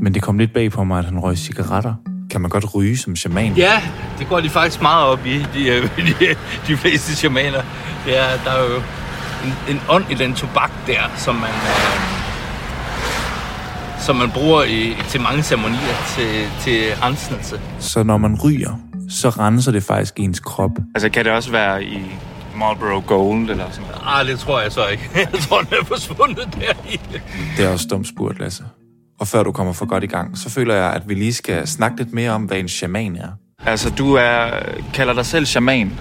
Men 0.00 0.14
det 0.14 0.22
kom 0.22 0.38
lidt 0.38 0.52
bag 0.54 0.70
på 0.72 0.84
mig, 0.84 0.98
at 0.98 1.04
han 1.04 1.18
røg 1.18 1.38
cigaretter. 1.38 1.94
Kan 2.30 2.40
man 2.40 2.50
godt 2.50 2.74
ryge 2.74 2.96
som 2.96 3.16
shaman? 3.16 3.52
Ja, 3.52 3.82
det 4.18 4.28
går 4.28 4.40
de 4.40 4.50
faktisk 4.50 4.82
meget 4.82 5.06
op 5.06 5.26
i, 5.26 5.46
de, 5.54 5.68
øh, 5.68 5.82
de, 6.20 6.36
de 6.66 6.76
fleste 6.76 7.16
shamaner. 7.16 7.62
Det 8.06 8.18
er, 8.18 8.28
der 8.44 8.50
er 8.50 8.64
jo 8.64 8.76
en, 9.44 9.74
en 9.76 9.80
ånd 9.88 10.04
i 10.10 10.14
den 10.14 10.34
tobak 10.34 10.70
der, 10.86 11.00
som 11.16 11.34
man, 11.34 11.50
øh, 11.50 12.00
som 14.00 14.16
man 14.16 14.30
bruger 14.30 14.62
i, 14.64 14.96
til 15.08 15.20
mange 15.20 15.42
ceremonier 15.42 15.96
til, 16.16 16.48
til 16.60 16.96
renselse. 17.02 17.60
Så 17.78 18.02
når 18.02 18.16
man 18.18 18.38
ryger, 18.44 18.78
så 19.10 19.28
renser 19.28 19.72
det 19.72 19.82
faktisk 19.82 20.14
ens 20.16 20.40
krop. 20.40 20.70
Altså, 20.94 21.08
kan 21.08 21.24
det 21.24 21.32
også 21.32 21.50
være 21.50 21.84
i 21.84 22.02
Marlboro 22.56 23.02
Gold 23.06 23.50
eller 23.50 23.70
sådan 23.70 23.86
noget? 23.86 24.02
Ah, 24.06 24.26
det 24.26 24.38
tror 24.38 24.60
jeg 24.60 24.72
så 24.72 24.86
ikke. 24.86 25.10
Jeg 25.32 25.40
tror, 25.48 25.60
den 25.60 25.74
er 25.80 25.84
forsvundet 25.84 26.48
der 26.60 26.92
i. 26.92 27.00
Det 27.56 27.64
er 27.64 27.68
også 27.68 27.86
dumt 27.90 28.08
spurgt, 28.08 28.38
Lasse. 28.38 28.64
Og 29.24 29.28
før 29.28 29.42
du 29.42 29.52
kommer 29.52 29.72
for 29.72 29.86
godt 29.86 30.04
i 30.04 30.06
gang, 30.06 30.38
så 30.38 30.50
føler 30.50 30.74
jeg, 30.74 30.92
at 30.92 31.08
vi 31.08 31.14
lige 31.14 31.32
skal 31.32 31.68
snakke 31.68 31.96
lidt 31.96 32.12
mere 32.12 32.30
om, 32.30 32.42
hvad 32.42 32.56
en 32.56 32.68
shaman 32.68 33.16
er. 33.16 33.28
Altså, 33.66 33.90
du 33.90 34.14
er, 34.14 34.50
kalder 34.94 35.14
dig 35.14 35.26
selv 35.26 35.46
shaman. 35.46 35.92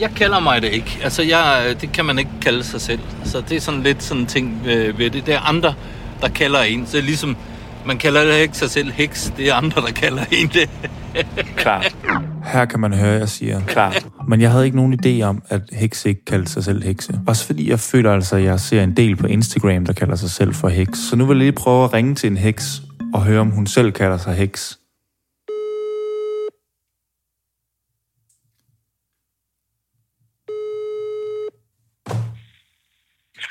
Jeg 0.00 0.10
kalder 0.16 0.40
mig 0.40 0.62
det 0.62 0.72
ikke. 0.72 1.00
Altså, 1.02 1.22
jeg, 1.22 1.76
det 1.80 1.92
kan 1.92 2.04
man 2.04 2.18
ikke 2.18 2.30
kalde 2.42 2.64
sig 2.64 2.80
selv. 2.80 3.00
Så 3.24 3.40
det 3.40 3.56
er 3.56 3.60
sådan 3.60 3.82
lidt 3.82 4.02
sådan 4.02 4.20
en 4.20 4.26
ting 4.26 4.62
øh, 4.66 4.98
ved 4.98 5.10
det. 5.10 5.26
Det 5.26 5.34
er 5.34 5.40
andre, 5.40 5.74
der 6.20 6.28
kalder 6.28 6.60
en. 6.60 6.86
Så 6.86 6.92
det 6.92 6.98
er 6.98 7.02
ligesom, 7.02 7.36
man 7.86 7.98
kalder 7.98 8.24
det 8.24 8.40
ikke 8.40 8.56
sig 8.56 8.70
selv 8.70 8.92
heks. 8.92 9.32
Det 9.36 9.48
er 9.48 9.54
andre, 9.54 9.80
der 9.80 9.92
kalder 9.92 10.24
en 10.30 10.48
det. 10.48 10.70
Klart. 11.56 11.93
Her 12.44 12.64
kan 12.64 12.80
man 12.80 12.92
høre, 12.92 13.12
jeg 13.12 13.28
siger, 13.28 13.60
Klart. 13.60 14.06
Men 14.28 14.40
jeg 14.40 14.50
havde 14.50 14.64
ikke 14.64 14.76
nogen 14.76 15.00
idé 15.04 15.22
om, 15.22 15.42
at 15.48 15.62
heks 15.72 16.04
ikke 16.04 16.24
kaldte 16.24 16.52
sig 16.52 16.64
selv 16.64 16.82
hekse. 16.82 17.20
Også 17.26 17.46
fordi 17.46 17.70
jeg 17.70 17.80
føler 17.80 18.12
altså, 18.12 18.36
at 18.36 18.44
jeg 18.44 18.60
ser 18.60 18.82
en 18.82 18.96
del 18.96 19.16
på 19.16 19.26
Instagram, 19.26 19.86
der 19.86 19.92
kalder 19.92 20.16
sig 20.16 20.30
selv 20.30 20.54
for 20.54 20.68
heks. 20.68 20.98
Så 20.98 21.16
nu 21.16 21.26
vil 21.26 21.34
jeg 21.34 21.38
lige 21.38 21.52
prøve 21.52 21.84
at 21.84 21.92
ringe 21.92 22.14
til 22.14 22.30
en 22.30 22.36
heks 22.36 22.82
og 23.14 23.24
høre, 23.24 23.40
om 23.40 23.50
hun 23.50 23.66
selv 23.66 23.92
kalder 23.92 24.18
sig 24.18 24.34
heks. 24.34 24.78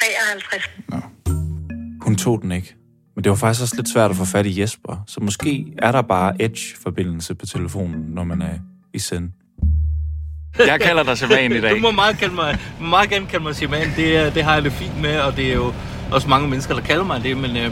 53. 0.03 0.69
Hun 2.01 2.15
tog 2.15 2.41
den 2.41 2.51
ikke. 2.51 2.75
Men 3.15 3.23
det 3.23 3.29
var 3.29 3.35
faktisk 3.35 3.61
også 3.61 3.75
lidt 3.75 3.89
svært 3.89 4.11
at 4.11 4.17
få 4.17 4.25
fat 4.25 4.45
i 4.45 4.61
Jesper, 4.61 5.03
så 5.07 5.21
måske 5.21 5.73
er 5.77 5.91
der 5.91 6.01
bare 6.01 6.41
edge-forbindelse 6.41 7.35
på 7.35 7.45
telefonen, 7.45 8.01
når 8.01 8.23
man 8.23 8.41
er 8.41 8.59
i 8.93 8.99
send. 8.99 9.29
Jeg 10.67 10.79
kalder 10.81 11.03
dig 11.03 11.17
Shaman 11.17 11.51
i 11.51 11.61
dag. 11.61 11.71
Du 11.71 11.75
må 11.81 11.91
meget, 11.91 12.17
kalde 12.17 12.35
mig, 12.35 12.57
meget 12.81 13.09
gerne 13.09 13.25
kalde 13.25 13.43
mig 13.43 13.55
Shaman. 13.55 13.87
Det, 13.95 14.17
er- 14.17 14.29
det 14.29 14.43
har 14.43 14.53
jeg 14.53 14.63
det 14.63 14.71
fint 14.71 15.01
med, 15.01 15.19
og 15.19 15.35
det 15.37 15.49
er 15.49 15.53
jo 15.53 15.73
også 16.11 16.27
mange 16.29 16.47
mennesker, 16.49 16.73
der 16.73 16.81
kalder 16.81 17.03
mig 17.03 17.23
det. 17.23 17.37
Men 17.37 17.57
øh, 17.57 17.71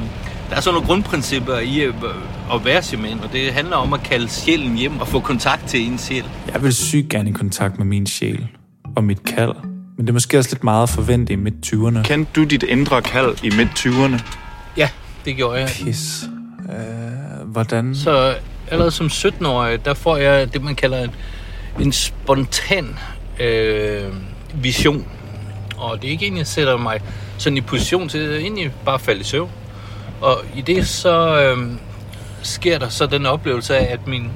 der 0.49 0.55
er 0.55 0.59
sådan 0.61 0.73
nogle 0.73 0.87
grundprincipper 0.87 1.57
i 1.57 1.79
øh, 1.81 1.93
at 2.53 2.65
være 2.65 2.83
shaman, 2.83 3.19
og 3.19 3.33
det 3.33 3.53
handler 3.53 3.75
om 3.75 3.93
at 3.93 4.03
kalde 4.03 4.29
sjælen 4.29 4.77
hjem 4.77 4.99
og 4.99 5.07
få 5.07 5.19
kontakt 5.19 5.67
til 5.67 5.87
en 5.91 5.97
sjæl. 5.97 6.23
Jeg 6.53 6.63
vil 6.63 6.73
sygt 6.73 7.09
gerne 7.09 7.29
i 7.29 7.33
kontakt 7.33 7.77
med 7.77 7.85
min 7.85 8.05
sjæl 8.07 8.47
og 8.95 9.03
mit 9.03 9.23
kald. 9.23 9.53
Men 9.97 10.05
det 10.07 10.09
er 10.09 10.13
måske 10.13 10.37
også 10.37 10.49
lidt 10.53 10.63
meget 10.63 10.83
at 10.83 10.89
forvente 10.89 11.33
i 11.33 11.35
midt-20'erne. 11.35 12.03
Kendte 12.03 12.31
du 12.35 12.43
dit 12.43 12.63
indre 12.63 13.01
kald 13.01 13.35
i 13.43 13.49
midt-20'erne? 13.57 14.21
Ja, 14.77 14.89
det 15.25 15.35
gjorde 15.35 15.59
jeg. 15.59 15.69
Pis. 15.85 16.23
Øh, 16.69 17.47
hvordan? 17.47 17.95
Så 17.95 18.35
allerede 18.71 18.91
som 18.91 19.07
17-årig, 19.07 19.85
der 19.85 19.93
får 19.93 20.17
jeg 20.17 20.53
det, 20.53 20.63
man 20.63 20.75
kalder 20.75 21.03
en, 21.03 21.15
en 21.79 21.91
spontan 21.91 22.99
øh, 23.39 24.13
vision. 24.53 25.07
Og 25.77 26.01
det 26.01 26.07
er 26.07 26.11
ikke 26.11 26.27
en, 26.27 26.37
jeg 26.37 26.47
sætter 26.47 26.77
mig 26.77 27.01
sådan 27.37 27.57
i 27.57 27.61
position 27.61 28.09
til, 28.09 28.19
det 28.21 28.35
er 28.35 28.39
egentlig 28.39 28.71
bare 28.85 28.99
falde 28.99 29.21
i 29.21 29.23
søvn. 29.23 29.49
Og 30.21 30.41
i 30.55 30.61
det 30.61 30.87
så 30.87 31.41
øh, 31.41 31.71
sker 32.41 32.79
der 32.79 32.89
så 32.89 33.05
den 33.05 33.25
oplevelse 33.25 33.77
af, 33.77 33.93
at 33.93 34.07
min, 34.07 34.31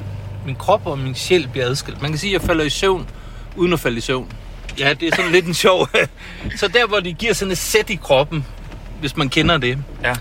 min 0.45 0.55
krop 0.55 0.81
og 0.85 0.99
min 0.99 1.15
sjæl 1.15 1.47
bliver 1.51 1.65
adskilt. 1.65 2.01
Man 2.01 2.11
kan 2.11 2.19
sige, 2.19 2.35
at 2.35 2.41
jeg 2.41 2.47
falder 2.47 2.63
i 2.63 2.69
søvn, 2.69 3.07
uden 3.55 3.73
at 3.73 3.79
falde 3.79 3.97
i 3.97 4.01
søvn. 4.01 4.31
Ja, 4.79 4.93
det 4.93 5.07
er 5.07 5.15
sådan 5.15 5.31
lidt 5.31 5.45
en 5.45 5.53
sjov. 5.53 5.87
så 6.59 6.67
der, 6.67 6.87
hvor 6.87 6.99
det 6.99 7.17
giver 7.17 7.33
sådan 7.33 7.51
et 7.51 7.57
sæt 7.57 7.89
i 7.89 7.95
kroppen, 7.95 8.45
hvis 8.99 9.17
man 9.17 9.29
kender 9.29 9.57
det, 9.57 9.77
Ja 10.03 10.15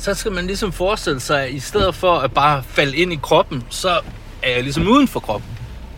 så 0.00 0.14
skal 0.14 0.32
man 0.32 0.46
ligesom 0.46 0.72
forestille 0.72 1.20
sig, 1.20 1.42
at 1.42 1.50
i 1.52 1.60
stedet 1.60 1.94
for 1.94 2.18
at 2.18 2.32
bare 2.34 2.62
falde 2.62 2.96
ind 2.96 3.12
i 3.12 3.18
kroppen, 3.22 3.64
så 3.70 4.00
er 4.42 4.50
jeg 4.50 4.62
ligesom 4.62 4.88
uden 4.88 5.08
for 5.08 5.20
kroppen. 5.20 5.50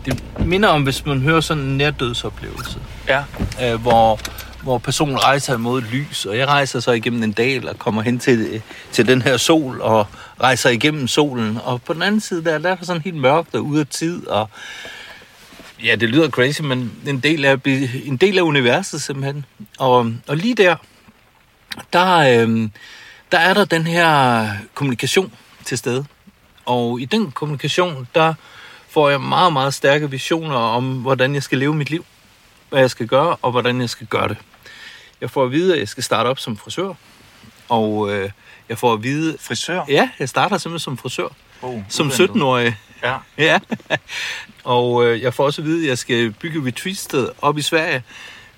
Det 0.05 0.23
minder 0.39 0.69
om, 0.69 0.83
hvis 0.83 1.05
man 1.05 1.21
hører 1.21 1.41
sådan 1.41 1.63
en 1.63 1.77
nærdødsoplevelse, 1.77 2.79
Ja. 3.07 3.23
øh, 3.63 3.81
hvor, 3.81 4.19
hvor 4.63 4.77
personen 4.77 5.23
rejser 5.23 5.53
imod 5.55 5.81
lys, 5.81 6.25
og 6.25 6.37
jeg 6.37 6.47
rejser 6.47 6.79
så 6.79 6.91
igennem 6.91 7.23
en 7.23 7.31
dal 7.31 7.69
og 7.69 7.79
kommer 7.79 8.01
hen 8.01 8.19
til, 8.19 8.61
til 8.91 9.07
den 9.07 9.21
her 9.21 9.37
sol 9.37 9.81
og 9.81 10.07
rejser 10.41 10.69
igennem 10.69 11.07
solen. 11.07 11.59
Og 11.63 11.81
på 11.81 11.93
den 11.93 12.01
anden 12.01 12.21
side, 12.21 12.43
der, 12.43 12.57
der 12.57 12.69
er 12.71 12.75
der 12.75 12.85
sådan 12.85 13.01
helt 13.01 13.15
mørkt 13.17 13.55
og 13.55 13.61
ude 13.65 13.79
af 13.79 13.87
tid, 13.87 14.27
og 14.27 14.49
ja, 15.83 15.95
det 15.95 16.09
lyder 16.09 16.29
crazy, 16.29 16.61
men 16.61 16.91
en 17.07 17.19
del 17.19 17.45
af, 17.45 17.57
en 18.05 18.17
del 18.17 18.37
af 18.37 18.41
universet 18.41 19.01
simpelthen. 19.01 19.45
Og, 19.79 20.11
og 20.27 20.37
lige 20.37 20.55
der, 20.55 20.75
der, 21.93 22.17
øh, 22.17 22.69
der 23.33 23.39
er 23.39 23.53
der 23.53 23.65
den 23.65 23.87
her 23.87 24.47
kommunikation 24.73 25.33
til 25.65 25.77
stede. 25.77 26.05
Og 26.65 27.01
i 27.01 27.05
den 27.05 27.31
kommunikation, 27.31 28.07
der 28.15 28.33
får 28.89 29.09
jeg 29.09 29.21
meget, 29.21 29.53
meget 29.53 29.73
stærke 29.73 30.09
visioner 30.09 30.55
om, 30.55 30.93
hvordan 30.93 31.33
jeg 31.33 31.43
skal 31.43 31.57
leve 31.57 31.75
mit 31.75 31.89
liv. 31.89 32.05
Hvad 32.69 32.79
jeg 32.79 32.89
skal 32.89 33.07
gøre, 33.07 33.35
og 33.41 33.51
hvordan 33.51 33.81
jeg 33.81 33.89
skal 33.89 34.07
gøre 34.07 34.27
det. 34.27 34.37
Jeg 35.21 35.29
får 35.29 35.43
at 35.43 35.51
vide, 35.51 35.73
at 35.73 35.79
jeg 35.79 35.87
skal 35.87 36.03
starte 36.03 36.27
op 36.27 36.39
som 36.39 36.57
frisør. 36.57 36.93
Og 37.69 38.13
øh, 38.13 38.29
jeg 38.69 38.77
får 38.77 38.93
at 38.93 39.03
vide... 39.03 39.37
Frisør? 39.39 39.81
Ja, 39.87 40.09
jeg 40.19 40.29
starter 40.29 40.57
simpelthen 40.57 40.83
som 40.83 40.97
frisør. 40.97 41.27
Oh, 41.61 41.81
Som 41.89 42.07
uventet. 42.07 42.29
17-årig. 42.29 42.77
Ja. 43.03 43.17
Ja. 43.37 43.59
og 44.63 45.05
øh, 45.05 45.21
jeg 45.21 45.33
får 45.33 45.43
også 45.45 45.61
at 45.61 45.65
vide, 45.65 45.83
at 45.83 45.89
jeg 45.89 45.97
skal 45.97 46.31
bygge 46.31 46.59
et 46.59 46.65
retreatsted 46.65 47.29
op 47.41 47.57
i 47.57 47.61
Sverige, 47.61 48.03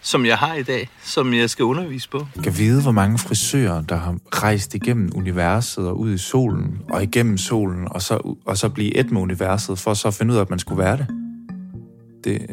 som 0.06 0.26
jeg 0.26 0.38
har 0.38 0.56
i 0.56 0.64
dag, 0.64 0.90
som 1.04 1.34
jeg 1.34 1.50
skal 1.50 1.66
undervise 1.66 2.10
på. 2.10 2.28
Jeg 2.36 2.44
kan 2.44 2.58
vide, 2.58 2.82
hvor 2.82 2.92
mange 2.92 3.18
frisører, 3.18 3.82
der 3.82 3.96
har 3.96 4.18
rejst 4.44 4.76
igennem 4.76 5.12
universet 5.16 5.88
og 5.88 6.00
ud 6.00 6.14
i 6.14 6.18
solen, 6.18 6.82
og 6.90 7.04
igennem 7.04 7.38
solen, 7.38 7.88
og 7.92 8.02
så, 8.02 8.36
og 8.46 8.58
så 8.58 8.70
blive 8.70 8.98
et 8.98 9.12
med 9.12 9.22
universet, 9.22 9.80
for 9.80 9.94
så 9.94 10.08
at 10.08 10.14
finde 10.14 10.34
ud 10.34 10.38
af, 10.38 10.42
at 10.42 10.50
man 10.50 10.60
skulle 10.60 10.84
være 10.84 10.98
det. 10.98 11.08
Det, 12.24 12.48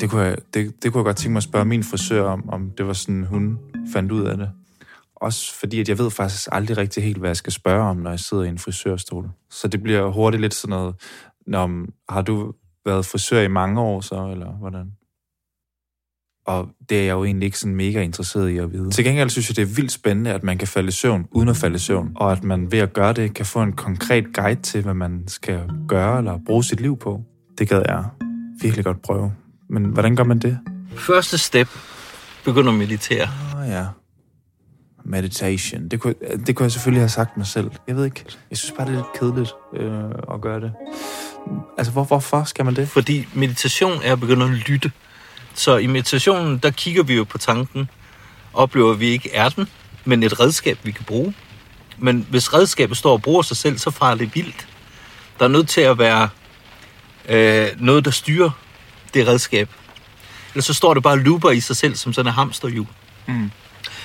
det, 0.00 0.10
kunne, 0.10 0.22
jeg, 0.22 0.36
det, 0.54 0.82
det 0.82 0.92
kunne 0.92 0.98
jeg 0.98 1.04
godt 1.04 1.16
tænke 1.16 1.32
mig 1.32 1.38
at 1.38 1.42
spørge 1.42 1.64
min 1.64 1.84
frisør 1.84 2.24
om, 2.24 2.48
om 2.48 2.70
det 2.78 2.86
var 2.86 2.92
sådan, 2.92 3.24
hun 3.24 3.58
fandt 3.92 4.12
ud 4.12 4.24
af 4.24 4.36
det. 4.36 4.50
Også 5.16 5.54
fordi, 5.54 5.80
at 5.80 5.88
jeg 5.88 5.98
ved 5.98 6.10
faktisk 6.10 6.48
aldrig 6.52 6.76
rigtig 6.76 7.02
helt, 7.02 7.18
hvad 7.18 7.28
jeg 7.28 7.36
skal 7.36 7.52
spørge 7.52 7.82
om, 7.82 7.96
når 7.96 8.10
jeg 8.10 8.20
sidder 8.20 8.42
i 8.42 8.48
en 8.48 8.58
frisørstol. 8.58 9.30
Så 9.50 9.68
det 9.68 9.82
bliver 9.82 10.10
hurtigt 10.10 10.40
lidt 10.40 10.54
sådan 10.54 10.76
noget, 10.76 10.94
når, 11.46 11.86
har 12.08 12.22
du 12.22 12.52
været 12.86 13.06
frisør 13.06 13.40
i 13.40 13.48
mange 13.48 13.80
år 13.80 14.00
så, 14.00 14.28
eller 14.30 14.52
hvordan? 14.52 14.92
Og 16.48 16.68
det 16.88 16.98
er 16.98 17.02
jeg 17.02 17.12
jo 17.12 17.24
egentlig 17.24 17.46
ikke 17.46 17.58
sådan 17.58 17.74
mega 17.74 18.02
interesseret 18.02 18.48
i 18.48 18.56
at 18.56 18.72
vide. 18.72 18.90
Til 18.90 19.04
gengæld 19.04 19.30
synes 19.30 19.50
jeg, 19.50 19.56
det 19.56 19.62
er 19.62 19.74
vildt 19.74 19.92
spændende, 19.92 20.32
at 20.32 20.42
man 20.42 20.58
kan 20.58 20.68
falde 20.68 20.88
i 20.88 20.90
søvn, 20.90 21.26
uden 21.30 21.48
at 21.48 21.56
falde 21.56 21.76
i 21.76 21.78
søvn. 21.78 22.12
Og 22.16 22.32
at 22.32 22.44
man 22.44 22.72
ved 22.72 22.78
at 22.78 22.92
gøre 22.92 23.12
det, 23.12 23.34
kan 23.34 23.46
få 23.46 23.62
en 23.62 23.72
konkret 23.72 24.24
guide 24.34 24.62
til, 24.62 24.82
hvad 24.82 24.94
man 24.94 25.24
skal 25.26 25.60
gøre 25.88 26.18
eller 26.18 26.38
bruge 26.46 26.64
sit 26.64 26.80
liv 26.80 26.98
på. 26.98 27.22
Det 27.58 27.68
gad 27.68 27.82
jeg 27.88 28.04
virkelig 28.62 28.84
godt 28.84 29.02
prøve. 29.02 29.32
Men 29.70 29.84
hvordan 29.84 30.16
gør 30.16 30.24
man 30.24 30.38
det? 30.38 30.58
Første 30.96 31.38
step, 31.38 31.68
begynder 32.44 32.72
at 32.72 32.78
meditere. 32.78 33.28
Oh, 33.56 33.68
ja. 33.68 33.86
Meditation. 35.04 35.88
Det 35.88 36.00
kunne, 36.00 36.14
det 36.46 36.56
kunne 36.56 36.64
jeg 36.64 36.72
selvfølgelig 36.72 37.02
have 37.02 37.08
sagt 37.08 37.36
mig 37.36 37.46
selv. 37.46 37.70
Jeg 37.88 37.96
ved 37.96 38.04
ikke. 38.04 38.24
Jeg 38.50 38.58
synes 38.58 38.74
bare, 38.76 38.86
det 38.86 38.92
er 38.92 38.96
lidt 38.96 39.20
kedeligt 39.20 39.52
øh, 39.76 40.34
at 40.34 40.40
gøre 40.40 40.60
det. 40.60 40.72
Altså, 41.78 41.92
hvor, 41.92 42.04
hvorfor 42.04 42.44
skal 42.44 42.64
man 42.64 42.76
det? 42.76 42.88
Fordi 42.88 43.28
meditation 43.34 43.92
er 44.04 44.12
at 44.12 44.20
begynde 44.20 44.44
at 44.44 44.50
lytte. 44.50 44.92
Så 45.58 45.76
i 45.76 45.86
meditationen, 45.86 46.58
der 46.58 46.70
kigger 46.70 47.02
vi 47.02 47.14
jo 47.14 47.24
på 47.24 47.38
tanken, 47.38 47.90
oplever 48.54 48.94
vi 48.94 49.06
ikke 49.06 49.34
er 49.34 49.48
den, 49.48 49.68
men 50.04 50.22
et 50.22 50.40
redskab, 50.40 50.78
vi 50.82 50.90
kan 50.90 51.04
bruge. 51.04 51.34
Men 51.96 52.26
hvis 52.30 52.54
redskabet 52.54 52.96
står 52.96 53.12
og 53.12 53.22
bruger 53.22 53.42
sig 53.42 53.56
selv, 53.56 53.78
så 53.78 53.90
farer 53.90 54.14
det 54.14 54.34
vildt. 54.34 54.68
Der 55.38 55.44
er 55.44 55.48
nødt 55.48 55.68
til 55.68 55.80
at 55.80 55.98
være 55.98 56.28
øh, 57.28 57.68
noget, 57.78 58.04
der 58.04 58.10
styrer 58.10 58.50
det 59.14 59.26
redskab. 59.26 59.68
Ellers 60.54 60.64
så 60.64 60.74
står 60.74 60.94
det 60.94 61.02
bare 61.02 61.14
og 61.14 61.18
looper 61.18 61.50
i 61.50 61.60
sig 61.60 61.76
selv, 61.76 61.96
som 61.96 62.12
sådan 62.12 62.30
en 62.30 62.34
hamsterhjul. 62.34 62.86
Mm. 63.26 63.50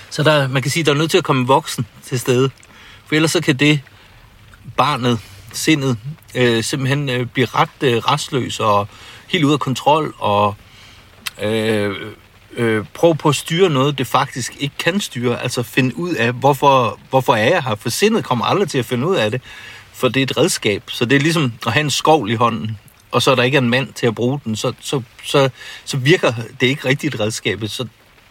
Så 0.09 0.23
der, 0.23 0.47
man 0.47 0.61
kan 0.61 0.71
sige, 0.71 0.83
der 0.83 0.91
er 0.91 0.97
nødt 0.97 1.11
til 1.11 1.17
at 1.17 1.23
komme 1.23 1.41
en 1.41 1.47
voksen 1.47 1.85
til 2.03 2.19
stede. 2.19 2.49
For 3.05 3.15
ellers 3.15 3.31
så 3.31 3.41
kan 3.41 3.55
det 3.55 3.81
barnet, 4.77 5.19
sindet, 5.51 5.97
øh, 6.35 6.63
simpelthen 6.63 7.09
øh, 7.09 7.25
blive 7.25 7.47
ret 7.55 7.69
øh, 7.81 7.97
restløs 7.97 8.59
og 8.59 8.87
helt 9.27 9.43
ude 9.43 9.53
af 9.53 9.59
kontrol 9.59 10.15
og 10.19 10.55
øh, 11.41 11.95
øh, 12.57 12.85
prøve 12.93 13.15
på 13.15 13.29
at 13.29 13.35
styre 13.35 13.69
noget, 13.69 13.97
det 13.97 14.07
faktisk 14.07 14.53
ikke 14.59 14.75
kan 14.79 14.99
styre. 14.99 15.43
Altså 15.43 15.63
finde 15.63 15.97
ud 15.97 16.13
af, 16.13 16.31
hvorfor, 16.33 16.99
hvorfor 17.09 17.35
er 17.35 17.49
jeg 17.49 17.63
her? 17.63 17.75
For 17.75 17.89
sindet 17.89 18.23
kommer 18.23 18.45
aldrig 18.45 18.69
til 18.69 18.77
at 18.77 18.85
finde 18.85 19.07
ud 19.07 19.15
af 19.15 19.31
det, 19.31 19.41
for 19.93 20.07
det 20.07 20.19
er 20.19 20.23
et 20.23 20.37
redskab. 20.37 20.83
Så 20.87 21.05
det 21.05 21.15
er 21.15 21.19
ligesom 21.19 21.53
at 21.67 21.73
have 21.73 21.83
en 21.83 21.89
skovl 21.89 22.31
i 22.31 22.35
hånden, 22.35 22.77
og 23.11 23.21
så 23.21 23.31
er 23.31 23.35
der 23.35 23.43
ikke 23.43 23.57
en 23.57 23.69
mand 23.69 23.93
til 23.93 24.07
at 24.07 24.15
bruge 24.15 24.39
den, 24.45 24.55
så, 24.55 24.73
så, 24.79 25.01
så, 25.23 25.49
så 25.85 25.97
virker 25.97 26.33
det 26.61 26.67
ikke 26.67 26.87
rigtigt 26.87 27.19
redskabet. 27.19 27.71
Så, 27.71 27.87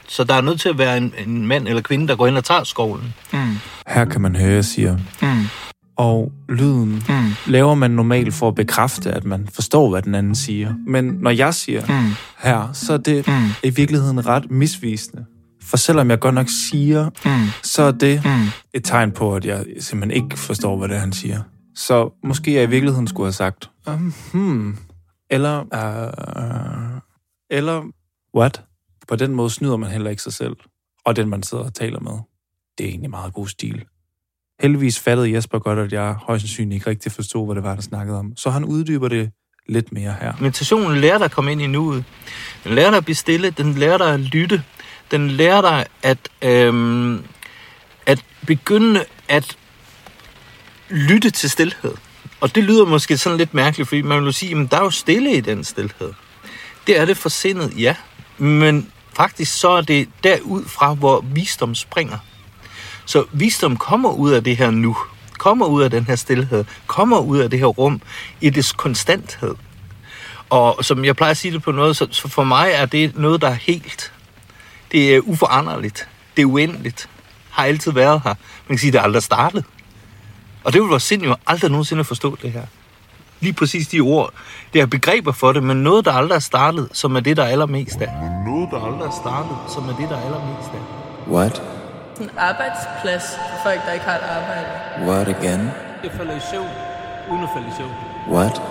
så 0.09 0.25
der 0.25 0.35
er 0.35 0.41
nødt 0.41 0.61
til 0.61 0.69
at 0.69 0.79
være 0.79 0.97
en, 0.97 1.15
en 1.27 1.47
mand 1.47 1.69
eller 1.69 1.83
kvinde, 1.83 2.09
der 2.09 2.17
går 2.17 2.27
ind 2.27 2.37
og 2.37 2.45
tager 2.45 2.65
skovlen. 2.65 3.15
Mm. 3.33 3.59
Her 3.87 4.05
kan 4.05 4.21
man 4.21 4.37
høre, 4.37 4.53
jeg 4.53 4.65
siger. 4.65 4.99
Mm. 5.23 5.72
Og 6.03 6.33
lyden 6.49 7.03
Mm. 7.09 7.31
laver 7.47 7.75
man 7.75 7.91
normalt 7.91 8.35
for 8.35 8.49
at 8.49 8.55
bekræfte, 8.55 9.13
at 9.13 9.25
man 9.25 9.49
forstår, 9.53 9.91
hvad 9.91 10.03
den 10.03 10.15
anden 10.15 10.35
siger. 10.35 10.75
Men 10.87 11.05
når 11.05 11.31
jeg 11.31 11.55
siger 11.55 11.81
Mm. 12.03 12.11
her, 12.39 12.73
så 12.73 12.93
er 12.93 12.97
det 12.97 13.27
Mm. 13.29 13.33
i 13.65 13.71
virkeligheden 13.71 14.27
ret 14.27 14.51
misvisende. 14.51 15.25
For 15.63 15.77
selvom 15.77 16.11
jeg 16.11 16.21
godt 16.21 16.35
nok 16.35 16.47
siger, 16.71 17.11
Mm. 17.25 17.49
så 17.63 17.83
er 17.83 17.93
det 17.93 18.23
Mm. 18.25 18.31
et 18.75 18.85
tegn 18.85 19.13
på, 19.13 19.35
at 19.35 19.45
jeg 19.45 19.65
simpelthen 19.81 20.25
ikke 20.25 20.39
forstår, 20.39 20.77
hvad 20.79 20.89
det 20.89 20.97
er, 20.97 21.01
han 21.01 21.13
siger. 21.13 21.41
Så 21.75 22.11
måske 22.25 22.55
jeg 22.55 22.63
i 22.63 22.67
virkeligheden 22.71 23.07
skulle 23.09 23.27
have 23.27 23.33
sagt, 23.33 23.71
um, 23.87 24.15
hmm, 24.33 24.77
eller, 25.31 25.61
uh, 25.61 27.01
eller, 27.51 27.83
what? 28.37 28.63
På 29.09 29.17
den 29.17 29.35
måde 29.35 29.51
snyder 29.51 29.77
man 29.77 29.91
heller 29.91 30.11
ikke 30.11 30.23
sig 30.23 30.33
selv, 30.33 30.57
og 31.05 31.17
den, 31.17 31.29
man 31.29 31.43
sidder 31.43 31.65
og 31.65 31.75
taler 31.75 32.01
med. 32.01 32.13
Det 32.79 32.85
er 32.87 32.91
egentlig 32.91 33.11
meget 33.11 33.35
god 33.35 33.47
stil. 33.47 33.85
Heldigvis 34.63 35.01
fattede 35.01 35.33
Jesper 35.35 35.59
godt, 35.59 35.79
at 35.79 35.93
jeg 35.93 36.13
højst 36.13 36.43
sandsynligt 36.43 36.75
ikke 36.75 36.91
rigtig 36.91 37.13
forstod, 37.13 37.47
hvad 37.47 37.55
det 37.55 37.65
var, 37.65 37.75
der 37.75 37.83
snakkede 37.83 38.19
om. 38.19 38.33
Så 38.37 38.51
han 38.51 38.65
uddyber 38.65 39.09
det 39.09 39.31
lidt 39.69 39.93
mere 39.93 40.15
her. 40.21 40.33
Meditationen 40.41 40.99
lærer 40.99 41.19
dig 41.19 41.25
at 41.25 41.31
komme 41.31 41.53
ind 41.53 41.63
i 41.63 41.67
nuet. 41.67 42.05
Den 42.65 42.75
lærer 42.75 42.91
dig 42.91 42.97
at 42.97 43.05
blive 43.05 43.17
stille. 43.17 43.51
Den 43.51 43.75
lærer 43.75 43.99
dig 43.99 44.15
at 44.15 44.21
lytte. 44.21 44.63
Den 45.11 45.31
lærer 45.31 45.61
dig 45.61 45.87
at, 46.03 46.19
øhm, 46.43 47.25
at 48.07 48.25
begynde 48.47 49.05
at 49.29 49.57
lytte 50.91 51.31
til 51.31 51.51
stillhed. 51.51 51.95
Og 52.41 52.55
det 52.55 52.65
lyder 52.65 52.85
måske 52.85 53.17
sådan 53.17 53.39
lidt 53.39 53.55
mærkeligt, 53.55 53.89
fordi 53.89 54.03
man 54.03 54.25
vil 54.25 54.33
sige, 54.33 54.61
at 54.61 54.71
der 54.71 54.77
er 54.77 54.83
jo 54.83 54.91
stille 54.91 55.37
i 55.37 55.41
den 55.41 55.65
stillhed. 55.65 56.13
Det 56.87 56.99
er 57.01 57.05
det 57.05 57.17
for 57.17 57.29
sindet, 57.29 57.73
ja. 57.79 57.97
Men 58.39 58.91
faktisk 59.17 59.61
så 59.61 59.69
er 59.69 59.81
det 59.81 60.09
derud 60.25 60.65
fra, 60.65 60.95
hvor 60.95 61.21
visdom 61.21 61.75
springer. 61.75 62.19
Så 63.05 63.25
visdom 63.33 63.77
kommer 63.77 64.13
ud 64.13 64.31
af 64.31 64.45
det 64.45 64.57
her 64.57 64.71
nu. 64.71 64.97
Kommer 65.39 65.67
ud 65.67 65.83
af 65.83 65.91
den 65.91 66.05
her 66.05 66.17
stillhed. 66.17 66.65
Kommer 66.87 67.19
ud 67.19 67.39
af 67.39 67.51
det 67.51 67.59
her 67.59 67.67
rum 67.67 68.01
i 68.41 68.51
dets 68.51 68.73
konstanthed. 68.73 69.55
Og 70.51 70.85
som 70.85 71.05
jeg 71.05 71.17
plejer 71.17 71.31
at 71.31 71.37
sige 71.37 71.53
det 71.53 71.63
på 71.63 71.73
noget, 71.73 71.97
så, 71.97 72.07
så 72.11 72.29
for 72.29 72.45
mig 72.45 72.71
er 72.73 72.87
det 72.87 73.19
noget, 73.19 73.43
der 73.43 73.49
er 73.49 73.55
helt. 73.55 74.13
Det 74.93 75.15
er 75.15 75.21
uforanderligt. 75.21 76.09
Det 76.37 76.43
er 76.43 76.47
uendeligt. 76.47 77.09
Har 77.51 77.65
altid 77.65 77.93
været 77.93 78.21
her. 78.25 78.35
Man 78.69 78.77
kan 78.77 78.79
sige, 78.79 78.89
at 78.89 78.93
det 78.93 78.99
er 78.99 79.03
aldrig 79.03 79.23
startet. 79.23 79.65
Og 80.65 80.73
det 80.73 80.81
vil 80.81 80.89
vores 80.89 81.03
sind 81.03 81.23
jo 81.23 81.37
aldrig 81.47 81.71
nogensinde 81.71 82.05
forstå 82.05 82.37
det 82.43 82.53
her. 82.53 82.63
Lige 83.41 83.53
præcis 83.53 83.89
de 83.89 84.01
ord. 84.01 84.33
Det 84.73 84.81
er 84.81 84.87
begreber 84.87 85.33
for 85.33 85.53
det, 85.53 85.63
men 85.63 85.77
noget, 85.77 86.05
der 86.05 86.13
aldrig 86.13 86.37
er 86.37 86.41
startet, 86.41 86.89
som 86.93 87.17
er 87.17 87.21
det, 87.21 87.37
der 87.37 87.43
er 87.43 87.49
allermest 87.49 88.01
af. 88.01 88.13
Noget, 88.47 88.69
der 88.71 88.87
aldrig 88.87 89.07
er 89.07 89.21
startet, 89.23 89.57
som 89.75 89.89
er 89.89 89.97
det, 89.97 90.09
der 90.09 90.17
er 90.17 90.25
allermest 90.25 90.69
af. 90.69 91.33
What? 91.33 91.82
En 92.21 92.31
arbejdsplads 92.39 93.23
for 93.37 93.57
folk, 93.63 93.81
der 93.87 93.93
ikke 93.93 94.05
har 94.05 94.17
et 94.17 94.23
arbejde. 94.23 94.67
What 95.11 95.29
again? 95.29 95.71
Jeg 96.05 96.11
falder 96.13 96.37
i 96.37 96.41
søvn, 96.51 96.69
uden 97.31 97.43
at 97.43 97.49
falde 97.55 97.69
i 97.69 97.73
søvn. 97.79 97.93
What? 98.29 98.63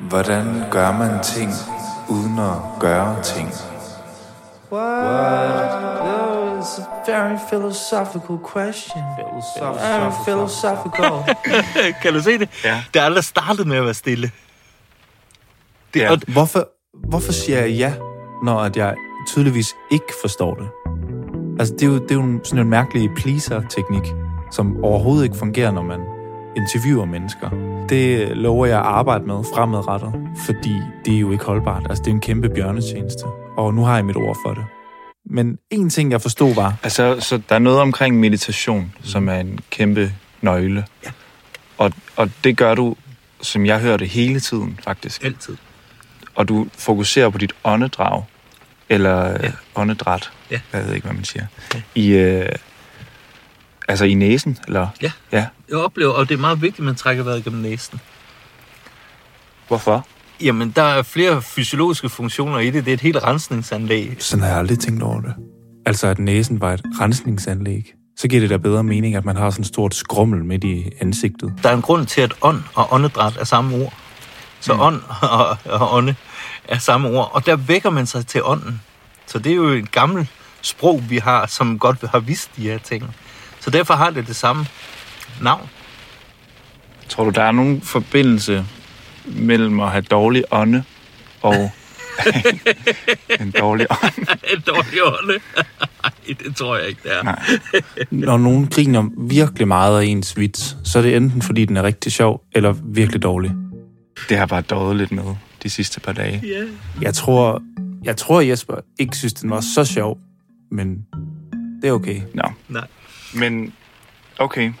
Hvordan 0.00 0.62
gør 0.70 0.92
man 0.92 1.22
ting, 1.22 1.52
uden 2.08 2.38
at 2.38 2.80
gøre 2.80 3.22
ting? 3.22 3.52
That 4.72 6.00
was 6.02 6.78
a 6.78 7.10
very 7.10 7.38
philosophical 7.48 8.38
question. 8.52 9.02
Very 9.18 10.12
philosophical. 10.24 11.12
kan 12.02 12.12
du 12.14 12.22
se 12.22 12.38
det? 12.38 12.48
Ja. 12.64 12.82
Det 12.94 13.00
er 13.00 13.04
aldrig 13.04 13.24
startet 13.24 13.66
med 13.66 13.76
at 13.76 13.84
være 13.84 13.94
stille. 13.94 14.30
Det, 15.94 16.00
Ja. 16.00 16.10
og, 16.10 16.18
Hvorfor, 16.28 16.68
hvorfor 17.08 17.32
siger 17.32 17.60
jeg 17.60 17.70
ja, 17.70 17.92
når 18.42 18.60
at 18.60 18.76
jeg 18.76 18.94
tydeligvis 19.28 19.74
ikke 19.90 20.12
forstår 20.20 20.54
det? 20.54 20.68
Altså, 21.58 21.74
det 21.74 21.82
er 21.82 21.86
jo, 21.86 21.94
det 21.94 22.10
er 22.10 22.14
jo 22.14 22.22
en, 22.22 22.40
sådan 22.44 22.64
en 22.64 22.70
mærkelig 22.70 23.10
pleaser-teknik, 23.16 24.02
som 24.52 24.84
overhovedet 24.84 25.24
ikke 25.24 25.36
fungerer, 25.36 25.70
når 25.70 25.82
man 25.82 26.00
interviewer 26.56 27.04
mennesker. 27.04 27.50
Det 27.88 28.36
lover 28.36 28.66
jeg 28.66 28.78
at 28.78 28.84
arbejde 28.84 29.24
med 29.24 29.34
fremadrettet, 29.54 30.12
fordi 30.46 30.74
det 31.04 31.14
er 31.14 31.18
jo 31.18 31.30
ikke 31.32 31.44
holdbart. 31.44 31.82
Altså, 31.88 32.02
det 32.04 32.10
er 32.10 32.14
en 32.14 32.20
kæmpe 32.20 32.48
bjørnetjeneste, 32.48 33.24
og 33.56 33.74
nu 33.74 33.84
har 33.84 33.94
jeg 33.96 34.04
mit 34.04 34.16
ord 34.16 34.36
for 34.46 34.54
det. 34.54 34.64
Men 35.30 35.58
en 35.70 35.90
ting, 35.90 36.10
jeg 36.12 36.22
forstod, 36.22 36.54
var, 36.54 36.74
Altså, 36.82 37.16
så 37.20 37.40
der 37.48 37.54
er 37.54 37.58
noget 37.58 37.80
omkring 37.80 38.20
meditation, 38.20 38.92
som 39.02 39.28
er 39.28 39.34
en 39.34 39.58
kæmpe 39.70 40.12
nøgle. 40.42 40.84
Ja. 41.04 41.10
Og, 41.78 41.92
og 42.16 42.30
det 42.44 42.56
gør 42.56 42.74
du, 42.74 42.96
som 43.42 43.66
jeg 43.66 43.80
hører 43.80 43.96
det 43.96 44.08
hele 44.08 44.40
tiden, 44.40 44.78
faktisk. 44.84 45.24
altid. 45.24 45.56
Og 46.34 46.48
du 46.48 46.66
fokuserer 46.78 47.28
på 47.30 47.38
dit 47.38 47.52
åndedrag, 47.64 48.22
eller 48.88 49.26
Ja. 49.26 49.32
ja. 49.42 49.52
åndedræt, 49.74 50.30
Ja. 50.50 50.60
jeg 50.72 50.86
ved 50.86 50.94
ikke, 50.94 51.06
hvad 51.06 51.14
man 51.14 51.24
siger, 51.24 51.46
Ja. 51.74 51.80
i, 51.94 52.08
øh, 52.08 52.48
altså 53.88 54.04
i 54.04 54.14
næsen, 54.14 54.58
eller? 54.66 54.88
Ja. 55.02 55.12
Ja. 55.32 55.46
Jeg 55.68 55.76
oplever, 55.78 56.12
og 56.12 56.28
det 56.28 56.34
er 56.34 56.38
meget 56.38 56.62
vigtigt, 56.62 56.78
at 56.80 56.84
man 56.84 56.94
trækker 56.94 57.22
vejret 57.24 57.44
gennem 57.44 57.62
næsen. 57.62 58.00
Hvorfor? 59.68 60.06
Jamen, 60.40 60.70
der 60.70 60.82
er 60.82 61.02
flere 61.02 61.42
fysiologiske 61.42 62.08
funktioner 62.08 62.58
i 62.58 62.70
det. 62.70 62.84
Det 62.84 62.90
er 62.90 62.94
et 62.94 63.00
helt 63.00 63.22
rensningsanlæg. 63.24 64.16
sådan 64.18 64.42
har 64.42 64.48
jeg 64.50 64.58
aldrig 64.58 64.78
tænkt 64.78 65.02
over 65.02 65.20
det. 65.20 65.34
Altså, 65.86 66.06
at 66.06 66.18
næsen 66.18 66.60
var 66.60 66.72
et 66.72 66.82
rensningsanlæg. 67.00 67.94
Så 68.16 68.28
giver 68.28 68.40
det 68.40 68.50
da 68.50 68.56
bedre 68.56 68.84
mening, 68.84 69.14
at 69.16 69.24
man 69.24 69.36
har 69.36 69.50
sådan 69.50 69.62
et 69.62 69.66
stort 69.66 69.94
skrummel 69.94 70.44
midt 70.44 70.64
i 70.64 70.90
ansigtet. 71.00 71.52
Der 71.62 71.68
er 71.70 71.74
en 71.74 71.82
grund 71.82 72.06
til, 72.06 72.20
at 72.20 72.32
ånd 72.42 72.62
og 72.74 72.92
åndedræt 72.92 73.36
er 73.36 73.44
samme 73.44 73.76
ord. 73.76 73.94
Så 74.60 74.74
mm. 74.74 74.80
ånd 74.80 75.00
og, 75.22 75.56
og 75.64 75.94
ånde 75.94 76.14
er 76.64 76.78
samme 76.78 77.08
ord. 77.08 77.30
Og 77.34 77.46
der 77.46 77.56
vækker 77.56 77.90
man 77.90 78.06
sig 78.06 78.26
til 78.26 78.40
ånden. 78.44 78.80
Så 79.26 79.38
det 79.38 79.52
er 79.52 79.56
jo 79.56 79.68
et 79.68 79.92
gammelt 79.92 80.28
sprog, 80.62 81.02
vi 81.10 81.16
har, 81.18 81.46
som 81.46 81.78
godt 81.78 81.98
har 82.10 82.18
vidst 82.18 82.50
de 82.56 82.62
her 82.62 82.78
ting. 82.78 83.14
Så 83.60 83.70
derfor 83.70 83.94
har 83.94 84.10
det 84.10 84.26
det 84.26 84.36
samme 84.36 84.66
navn. 85.42 85.68
Tror 87.08 87.24
du, 87.24 87.30
der 87.30 87.42
er 87.42 87.52
nogen 87.52 87.80
forbindelse 87.80 88.64
mellem 89.24 89.80
at 89.80 89.90
have 89.90 90.02
dårlig 90.02 90.44
ånde 90.50 90.84
og 91.42 91.70
en 93.40 93.50
dårlig 93.50 93.86
ånd? 93.90 94.26
En 94.54 94.60
dårlig 94.66 95.02
ånde. 95.04 95.38
Nej, 96.02 96.36
det 96.44 96.56
tror 96.56 96.76
jeg 96.76 96.88
ikke, 96.88 97.00
det 97.04 97.12
er. 97.18 97.22
Nej. 97.22 97.42
Når 98.10 98.38
nogen 98.38 98.66
griner 98.66 99.08
virkelig 99.18 99.68
meget 99.68 100.00
af 100.00 100.04
ens 100.04 100.36
vits, 100.36 100.76
så 100.84 100.98
er 100.98 101.02
det 101.02 101.16
enten 101.16 101.42
fordi, 101.42 101.64
den 101.64 101.76
er 101.76 101.82
rigtig 101.82 102.12
sjov, 102.12 102.42
eller 102.54 102.74
virkelig 102.84 103.22
dårlig. 103.22 103.52
Det 104.28 104.38
har 104.38 104.46
bare 104.46 104.60
døjet 104.60 104.96
lidt 104.96 105.12
med 105.12 105.24
de 105.62 105.70
sidste 105.70 106.00
par 106.00 106.12
dage. 106.12 106.42
Ja. 106.44 106.64
Jeg 107.00 107.14
tror, 107.14 107.62
jeg 108.04 108.16
tror 108.16 108.40
Jesper 108.40 108.74
ikke 108.98 109.16
synes, 109.16 109.32
den 109.32 109.50
var 109.50 109.60
så 109.60 109.84
sjov, 109.84 110.18
men 110.70 111.06
det 111.82 111.88
er 111.88 111.92
okay. 111.92 112.20
Nå. 112.34 112.42
Nej. 112.68 112.86
Men, 113.34 113.72
okay. 114.38 114.72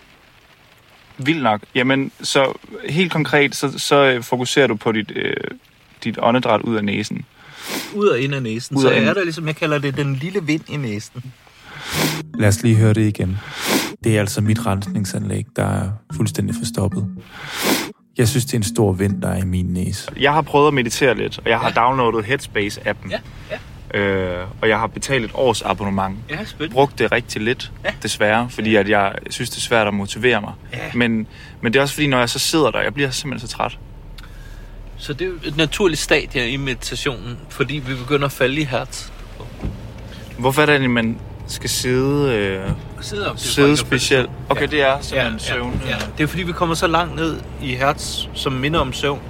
Vildt 1.18 1.42
nok. 1.42 1.60
Jamen, 1.74 2.12
så 2.20 2.52
helt 2.88 3.12
konkret, 3.12 3.54
så, 3.54 3.78
så 3.78 4.18
fokuserer 4.22 4.66
du 4.66 4.74
på 4.74 4.92
dit, 4.92 5.12
øh, 5.16 5.34
dit 6.04 6.18
åndedræt 6.22 6.60
ud 6.60 6.76
af 6.76 6.84
næsen. 6.84 7.24
Ud 7.94 8.06
og 8.06 8.20
ind 8.20 8.34
af 8.34 8.42
næsen. 8.42 8.76
Ud 8.76 8.82
så 8.82 8.90
ind. 8.90 9.04
er 9.04 9.14
der 9.14 9.24
ligesom, 9.24 9.46
jeg 9.46 9.56
kalder 9.56 9.78
det 9.78 9.96
den 9.96 10.14
lille 10.14 10.42
vind 10.42 10.70
i 10.70 10.76
næsen. 10.76 11.32
Lad 12.34 12.48
os 12.48 12.62
lige 12.62 12.76
høre 12.76 12.92
det 12.92 13.08
igen. 13.08 13.38
Det 14.04 14.16
er 14.16 14.20
altså 14.20 14.40
mit 14.40 14.66
rensningsanlæg, 14.66 15.46
der 15.56 15.64
er 15.64 15.90
fuldstændig 16.16 16.54
forstoppet. 16.54 17.08
Jeg 18.18 18.28
synes, 18.28 18.44
det 18.44 18.54
er 18.54 18.58
en 18.58 18.62
stor 18.62 18.92
vind, 18.92 19.22
der 19.22 19.28
er 19.28 19.42
i 19.42 19.44
min 19.44 19.66
næse. 19.66 20.12
Jeg 20.20 20.32
har 20.32 20.42
prøvet 20.42 20.68
at 20.68 20.74
meditere 20.74 21.16
lidt, 21.16 21.38
og 21.38 21.50
jeg 21.50 21.58
har 21.58 21.70
downloadet 21.70 22.24
Headspace-appen. 22.24 23.10
Ja, 23.10 23.18
Øh, 23.94 24.44
og 24.62 24.68
jeg 24.68 24.78
har 24.78 24.86
betalt 24.86 25.24
et 25.24 25.30
års 25.34 25.62
abonnement. 25.62 26.16
Ja, 26.30 26.44
spændende. 26.44 26.72
Brugt 26.74 26.98
det 26.98 27.12
rigtig 27.12 27.42
lidt, 27.42 27.72
Ja. 27.84 27.90
desværre, 28.02 28.50
fordi 28.50 28.76
at 28.76 28.88
jeg 28.88 29.12
synes, 29.30 29.50
det 29.50 29.56
er 29.56 29.60
svært 29.60 29.86
at 29.86 29.94
motivere 29.94 30.40
mig. 30.40 30.52
Ja. 30.72 30.78
Men, 30.94 31.26
men 31.60 31.72
det 31.72 31.78
er 31.78 31.82
også 31.82 31.94
fordi, 31.94 32.06
når 32.06 32.18
jeg 32.18 32.30
så 32.30 32.38
sidder 32.38 32.70
der, 32.70 32.80
jeg 32.80 32.94
bliver 32.94 33.10
simpelthen 33.10 33.48
så 33.48 33.56
træt. 33.56 33.78
Så 34.96 35.12
det 35.12 35.22
er 35.24 35.26
jo 35.28 35.34
et 35.44 35.56
naturligt 35.56 36.00
stadie 36.00 36.50
i 36.50 36.56
meditationen, 36.56 37.38
fordi 37.48 37.74
vi 37.86 37.94
begynder 37.94 38.26
at 38.26 38.32
falde 38.32 38.60
i 38.60 38.64
hertz. 38.64 39.08
Hvorfor 40.38 40.62
er 40.62 40.66
det, 40.66 40.72
at 40.72 40.90
man 40.90 41.18
skal 41.46 41.70
sidde, 41.70 42.34
øh, 42.34 42.70
Sidde, 43.00 43.30
op, 43.30 43.38
sidde 43.38 43.76
specielt? 43.76 44.30
Okay, 44.48 44.68
det 44.68 44.82
er 44.82 45.00
simpelthen 45.00 45.32
ja, 45.32 45.38
søvn. 45.38 45.82
Ja, 45.86 45.90
ja. 45.90 45.96
Det 46.18 46.22
er 46.22 46.26
fordi, 46.28 46.42
vi 46.42 46.52
kommer 46.52 46.74
så 46.74 46.86
langt 46.86 47.16
ned 47.16 47.40
i 47.62 47.74
hertz, 47.74 48.18
som 48.34 48.52
minder 48.52 48.80
om 48.80 48.92
søvn. 48.92 49.20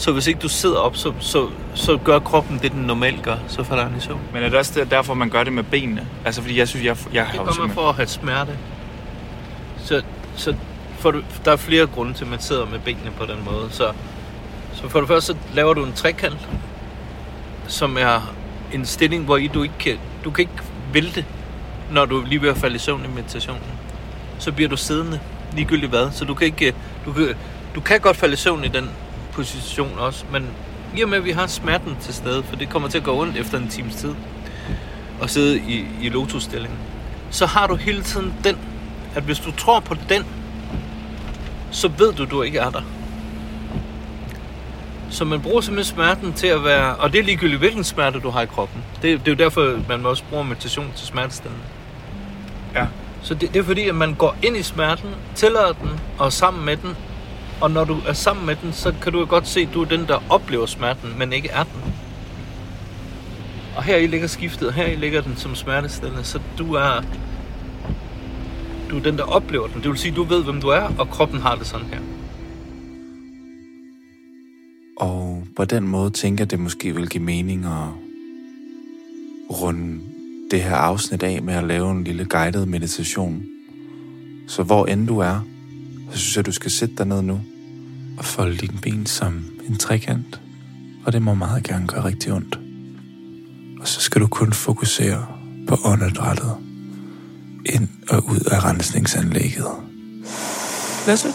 Så 0.00 0.12
hvis 0.12 0.26
ikke 0.26 0.40
du 0.40 0.48
sidder 0.48 0.76
op, 0.78 0.96
så, 0.96 1.12
så, 1.20 1.48
så 1.74 1.96
gør 2.04 2.18
kroppen 2.18 2.58
det, 2.62 2.72
den 2.72 2.80
normalt 2.82 3.22
gør. 3.22 3.36
Så 3.48 3.62
falder 3.64 3.88
den 3.88 3.96
i 3.96 4.00
søvn. 4.00 4.20
Men 4.32 4.42
er 4.42 4.48
det 4.48 4.58
også 4.58 4.72
der- 4.80 4.84
derfor, 4.84 5.14
man 5.14 5.30
gør 5.30 5.44
det 5.44 5.52
med 5.52 5.62
benene? 5.62 6.06
Altså, 6.24 6.40
fordi 6.42 6.58
jeg 6.58 6.68
synes, 6.68 6.84
jeg, 6.86 6.96
jeg 7.12 7.22
har 7.22 7.30
Det 7.30 7.36
kommer 7.38 7.52
simpelthen... 7.52 7.74
for 7.74 7.88
at 7.88 7.94
have 7.94 8.06
smerte. 8.06 8.58
Så, 9.84 10.02
så 10.36 10.54
for, 10.98 11.10
du- 11.10 11.22
der 11.44 11.52
er 11.52 11.56
flere 11.56 11.86
grunde 11.86 12.12
til, 12.14 12.24
at 12.24 12.30
man 12.30 12.40
sidder 12.40 12.66
med 12.66 12.78
benene 12.78 13.10
på 13.18 13.24
den 13.26 13.36
måde. 13.44 13.68
Så, 13.70 13.92
så 14.74 14.88
for 14.88 14.98
det 14.98 15.08
første, 15.08 15.26
så 15.26 15.36
laver 15.54 15.74
du 15.74 15.84
en 15.84 15.92
trekant, 15.92 16.48
som 17.68 17.96
er 18.00 18.34
en 18.72 18.86
stilling, 18.86 19.24
hvor 19.24 19.36
i 19.36 19.46
du 19.46 19.62
ikke 19.62 19.78
kan, 19.78 19.98
du 20.24 20.30
kan 20.30 20.42
ikke 20.42 20.62
vælte, 20.92 21.24
når 21.92 22.04
du 22.04 22.20
er 22.22 22.26
lige 22.26 22.42
ved 22.42 22.48
at 22.48 22.56
falde 22.56 22.76
i 22.76 22.78
søvn 22.78 23.04
i 23.04 23.08
meditationen. 23.14 23.62
Så 24.38 24.52
bliver 24.52 24.68
du 24.68 24.76
siddende, 24.76 25.20
ligegyldigt 25.54 25.90
hvad. 25.90 26.10
Så 26.12 26.24
du 26.24 26.34
kan 26.34 26.46
ikke, 26.46 26.74
du 27.06 27.12
kan, 27.12 27.34
du 27.74 27.80
kan 27.80 28.00
godt 28.00 28.16
falde 28.16 28.32
i 28.32 28.36
søvn 28.36 28.64
i 28.64 28.68
den 28.68 28.90
position 29.32 29.98
også, 29.98 30.24
men 30.32 30.46
i 30.96 31.02
og 31.02 31.08
med, 31.08 31.18
at 31.18 31.24
vi 31.24 31.30
har 31.30 31.46
smerten 31.46 31.96
til 32.00 32.14
stede, 32.14 32.42
for 32.42 32.56
det 32.56 32.68
kommer 32.68 32.88
til 32.88 32.98
at 32.98 33.04
gå 33.04 33.20
ondt 33.20 33.36
efter 33.36 33.58
en 33.58 33.68
times 33.68 33.94
tid, 33.94 34.14
at 35.22 35.30
sidde 35.30 35.58
i, 35.58 35.86
i 36.02 36.08
lotusstillingen, 36.08 36.78
så 37.30 37.46
har 37.46 37.66
du 37.66 37.74
hele 37.74 38.02
tiden 38.02 38.34
den, 38.44 38.58
at 39.14 39.22
hvis 39.22 39.38
du 39.38 39.52
tror 39.52 39.80
på 39.80 39.96
den, 40.08 40.26
så 41.70 41.88
ved 41.88 42.12
du, 42.12 42.24
du 42.24 42.42
ikke 42.42 42.58
er 42.58 42.70
der. 42.70 42.82
Så 45.10 45.24
man 45.24 45.40
bruger 45.40 45.60
simpelthen 45.60 45.94
smerten 45.94 46.32
til 46.32 46.46
at 46.46 46.64
være, 46.64 46.96
og 46.96 47.12
det 47.12 47.18
er 47.18 47.22
ligegyldigt, 47.22 47.58
hvilken 47.58 47.84
smerte 47.84 48.20
du 48.20 48.30
har 48.30 48.42
i 48.42 48.46
kroppen. 48.46 48.82
Det, 49.02 49.20
det 49.20 49.28
er 49.28 49.32
jo 49.32 49.44
derfor, 49.44 49.80
man 49.88 50.06
også 50.06 50.22
bruger 50.30 50.44
meditation 50.44 50.92
til 50.96 51.06
smertestillende. 51.06 51.64
Ja. 52.74 52.86
Så 53.22 53.34
det, 53.34 53.54
det 53.54 53.60
er 53.60 53.64
fordi, 53.64 53.88
at 53.88 53.94
man 53.94 54.14
går 54.14 54.36
ind 54.42 54.56
i 54.56 54.62
smerten, 54.62 55.10
tillader 55.34 55.72
den, 55.72 56.00
og 56.18 56.32
sammen 56.32 56.64
med 56.64 56.76
den. 56.76 56.96
Og 57.60 57.70
når 57.70 57.84
du 57.84 57.96
er 58.08 58.12
sammen 58.12 58.46
med 58.46 58.56
den, 58.62 58.72
så 58.72 58.94
kan 59.02 59.12
du 59.12 59.18
jo 59.18 59.26
godt 59.28 59.48
se, 59.48 59.60
at 59.60 59.68
du 59.74 59.82
er 59.82 59.88
den, 59.88 60.00
der 60.00 60.22
oplever 60.30 60.66
smerten, 60.66 61.18
men 61.18 61.32
ikke 61.32 61.48
er 61.48 61.62
den. 61.62 61.94
Og 63.76 63.82
her 63.82 63.96
i 63.96 64.06
ligger 64.06 64.26
skiftet, 64.26 64.72
her 64.72 64.86
i 64.86 64.96
ligger 64.96 65.20
den 65.20 65.36
som 65.36 65.54
smertestillende, 65.54 66.24
så 66.24 66.40
du 66.58 66.74
er, 66.74 67.04
du 68.90 68.98
er 68.98 69.02
den, 69.02 69.18
der 69.18 69.24
oplever 69.24 69.66
den. 69.66 69.82
Det 69.82 69.90
vil 69.90 69.98
sige, 69.98 70.14
du 70.14 70.22
ved, 70.22 70.44
hvem 70.44 70.60
du 70.60 70.68
er, 70.68 70.88
og 70.98 71.08
kroppen 71.08 71.40
har 71.40 71.54
det 71.54 71.66
sådan 71.66 71.86
her. 71.86 72.00
Og 74.96 75.44
på 75.56 75.64
den 75.64 75.88
måde 75.88 76.10
tænker 76.10 76.44
jeg, 76.44 76.50
det 76.50 76.60
måske 76.60 76.94
vil 76.94 77.08
give 77.08 77.24
mening 77.24 77.64
at 77.64 77.88
runde 79.50 80.00
det 80.50 80.62
her 80.62 80.76
afsnit 80.76 81.22
af 81.22 81.42
med 81.42 81.54
at 81.54 81.64
lave 81.64 81.90
en 81.90 82.04
lille 82.04 82.24
guided 82.24 82.66
meditation. 82.66 83.42
Så 84.48 84.62
hvor 84.62 84.86
end 84.86 85.06
du 85.06 85.18
er, 85.18 85.40
så 86.12 86.18
synes 86.18 86.36
jeg, 86.36 86.46
du 86.46 86.52
skal 86.52 86.70
sætte 86.70 86.94
dig 86.94 87.06
ned 87.06 87.22
nu 87.22 87.40
og 88.18 88.24
folde 88.24 88.56
dine 88.56 88.78
ben 88.82 89.06
som 89.06 89.44
en 89.68 89.76
trekant. 89.76 90.40
Og 91.04 91.12
det 91.12 91.22
må 91.22 91.34
meget 91.34 91.62
gerne 91.62 91.86
gøre 91.86 92.04
rigtig 92.04 92.32
ondt. 92.32 92.58
Og 93.80 93.88
så 93.88 94.00
skal 94.00 94.20
du 94.20 94.26
kun 94.26 94.52
fokusere 94.52 95.26
på 95.68 95.76
åndedrættet 95.84 96.56
ind 97.66 97.88
og 98.08 98.24
ud 98.30 98.40
af 98.40 98.64
rensningsanlægget. 98.64 99.66
Lasse? 101.06 101.28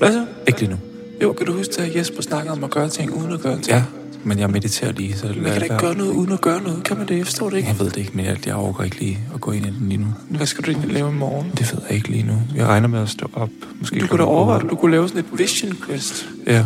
Lasse? 0.00 0.26
Ikke 0.46 0.60
lige 0.60 0.70
nu. 0.70 0.76
Jo, 1.22 1.32
kan 1.32 1.46
du 1.46 1.52
huske, 1.52 1.82
at 1.82 1.96
Jesper 1.96 2.22
snakker 2.22 2.52
om 2.52 2.64
at 2.64 2.70
gøre 2.70 2.88
ting 2.88 3.14
uden 3.14 3.32
at 3.32 3.40
gøre 3.40 3.54
ting? 3.54 3.68
Ja, 3.68 3.84
Men 4.24 4.38
jeg 4.38 4.50
mediterer 4.50 4.92
lige, 4.92 5.16
så 5.16 5.26
Man 5.26 5.34
kan 5.34 5.44
da 5.44 5.62
ikke 5.62 5.78
gøre 5.78 5.94
noget 5.94 6.10
uden 6.10 6.32
at 6.32 6.40
gøre 6.40 6.62
noget. 6.62 6.84
Kan 6.84 6.98
man 6.98 7.08
det? 7.08 7.18
Jeg 7.18 7.24
forstår 7.24 7.50
det 7.50 7.56
ikke. 7.56 7.68
Jeg 7.68 7.78
ved 7.78 7.86
det 7.86 7.96
ikke, 7.96 8.10
men 8.14 8.24
jeg, 8.24 8.46
jeg 8.46 8.54
overgår 8.54 8.84
ikke 8.84 8.98
lige 8.98 9.18
at 9.34 9.40
gå 9.40 9.52
ind 9.52 9.66
i 9.66 9.70
den 9.70 9.88
lige 9.88 9.98
nu. 9.98 10.06
Hvad 10.28 10.46
skal 10.46 10.64
du 10.64 10.70
egentlig 10.70 10.92
lave 10.92 11.10
i 11.10 11.14
morgen? 11.14 11.52
Det 11.58 11.72
ved 11.72 11.80
jeg 11.88 11.96
ikke 11.96 12.08
lige 12.08 12.22
nu. 12.22 12.34
Jeg 12.54 12.66
regner 12.66 12.88
med 12.88 13.02
at 13.02 13.08
stå 13.08 13.30
op. 13.32 13.48
Måske 13.80 14.00
Du 14.00 14.06
kunne 14.06 14.18
da 14.18 14.24
overveje, 14.24 14.64
at 14.64 14.70
du 14.70 14.76
kunne 14.76 14.90
lave 14.90 15.08
sådan 15.08 15.24
et 15.24 15.38
vision 15.38 15.76
quest. 15.86 16.28
Ja. 16.46 16.64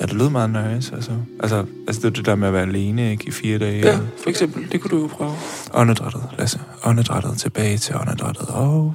Ja, 0.00 0.06
det 0.06 0.12
lød 0.12 0.30
meget 0.30 0.50
nice, 0.50 0.94
altså. 0.94 1.10
Altså, 1.40 1.64
altså 1.86 2.02
det 2.02 2.16
det 2.16 2.26
der 2.26 2.34
med 2.34 2.48
at 2.48 2.54
være 2.54 2.62
alene, 2.62 3.10
ikke? 3.10 3.24
I 3.28 3.30
fire 3.30 3.58
dage. 3.58 3.86
Ja, 3.86 3.98
for 4.22 4.30
eksempel. 4.30 4.72
Det 4.72 4.80
kunne 4.80 4.90
du 4.90 5.02
jo 5.02 5.06
prøve. 5.06 5.32
Åndedrættet, 5.74 6.22
Lasse. 6.38 6.60
Åndedrættet 6.84 7.38
tilbage 7.38 7.78
til 7.78 7.94
åndedrættet. 7.96 8.48
Og... 8.48 8.94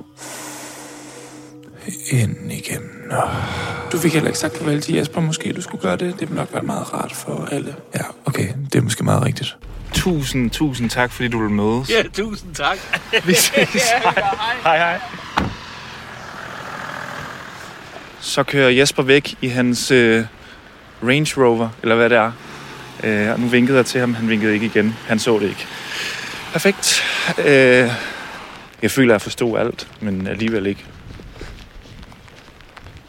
Ind 2.11 2.51
igen. 2.51 2.81
Oh. 3.11 3.72
Du 3.93 3.97
fik 3.97 4.13
heller 4.13 4.27
ikke 4.29 4.39
sagt 4.39 4.58
farvel 4.58 4.82
til 4.82 4.95
Jesper. 4.95 5.21
Måske 5.21 5.53
du 5.53 5.62
skulle 5.62 5.82
gøre 5.82 5.95
det. 5.97 6.13
Det 6.13 6.21
ville 6.21 6.36
nok 6.36 6.53
være 6.53 6.63
meget 6.63 6.93
rart 6.93 7.12
for 7.12 7.47
alle. 7.51 7.75
Ja, 7.95 7.99
okay. 8.25 8.47
Det 8.73 8.75
er 8.75 8.82
måske 8.82 9.03
meget 9.03 9.25
rigtigt. 9.25 9.58
Tusind, 9.93 10.51
tusind 10.51 10.89
tak, 10.89 11.12
fordi 11.12 11.27
du 11.27 11.41
vil 11.41 11.49
mødes. 11.49 11.89
Ja, 11.89 12.03
tusind 12.13 12.56
tak. 12.56 12.77
Vi 13.27 13.34
ses. 13.34 13.91
Hej, 14.63 14.77
hej. 14.77 14.99
Så 18.21 18.43
kører 18.43 18.69
Jesper 18.69 19.03
væk 19.03 19.36
i 19.41 19.47
hans 19.47 19.91
øh, 19.91 20.25
Range 21.03 21.45
Rover, 21.45 21.69
eller 21.82 21.95
hvad 21.95 22.10
det 22.10 22.17
er. 22.17 22.32
Øh, 23.03 23.32
og 23.32 23.39
nu 23.39 23.47
vinkede 23.47 23.77
jeg 23.77 23.86
til 23.86 23.99
ham, 23.99 24.13
han 24.13 24.29
vinkede 24.29 24.53
ikke 24.53 24.65
igen. 24.65 24.95
Han 25.08 25.19
så 25.19 25.39
det 25.39 25.49
ikke. 25.49 25.67
Perfekt. 26.51 27.03
Øh, 27.45 27.91
jeg 28.82 28.91
føler, 28.91 29.10
at 29.10 29.13
jeg 29.13 29.21
forstod 29.21 29.58
alt, 29.60 29.88
men 29.99 30.27
alligevel 30.27 30.65
ikke. 30.65 30.86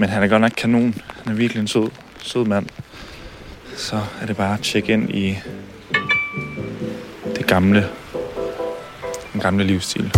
Men 0.04 0.10
han 0.10 0.22
er 0.22 0.26
godt 0.26 0.40
nok 0.40 0.52
kanon. 0.56 0.94
Han 1.24 1.32
er 1.32 1.36
virkelig 1.36 1.60
en 1.60 1.68
sød, 1.68 1.90
sød 2.22 2.44
mand. 2.44 2.66
Så 3.76 4.00
er 4.20 4.26
det 4.26 4.36
bare 4.36 4.54
at 4.54 4.60
tjekke 4.60 4.92
ind 4.92 5.10
i 5.10 5.38
det 7.36 7.46
gamle, 7.46 7.88
den 9.32 9.40
gamle 9.40 9.64
livsstil. 9.64 10.12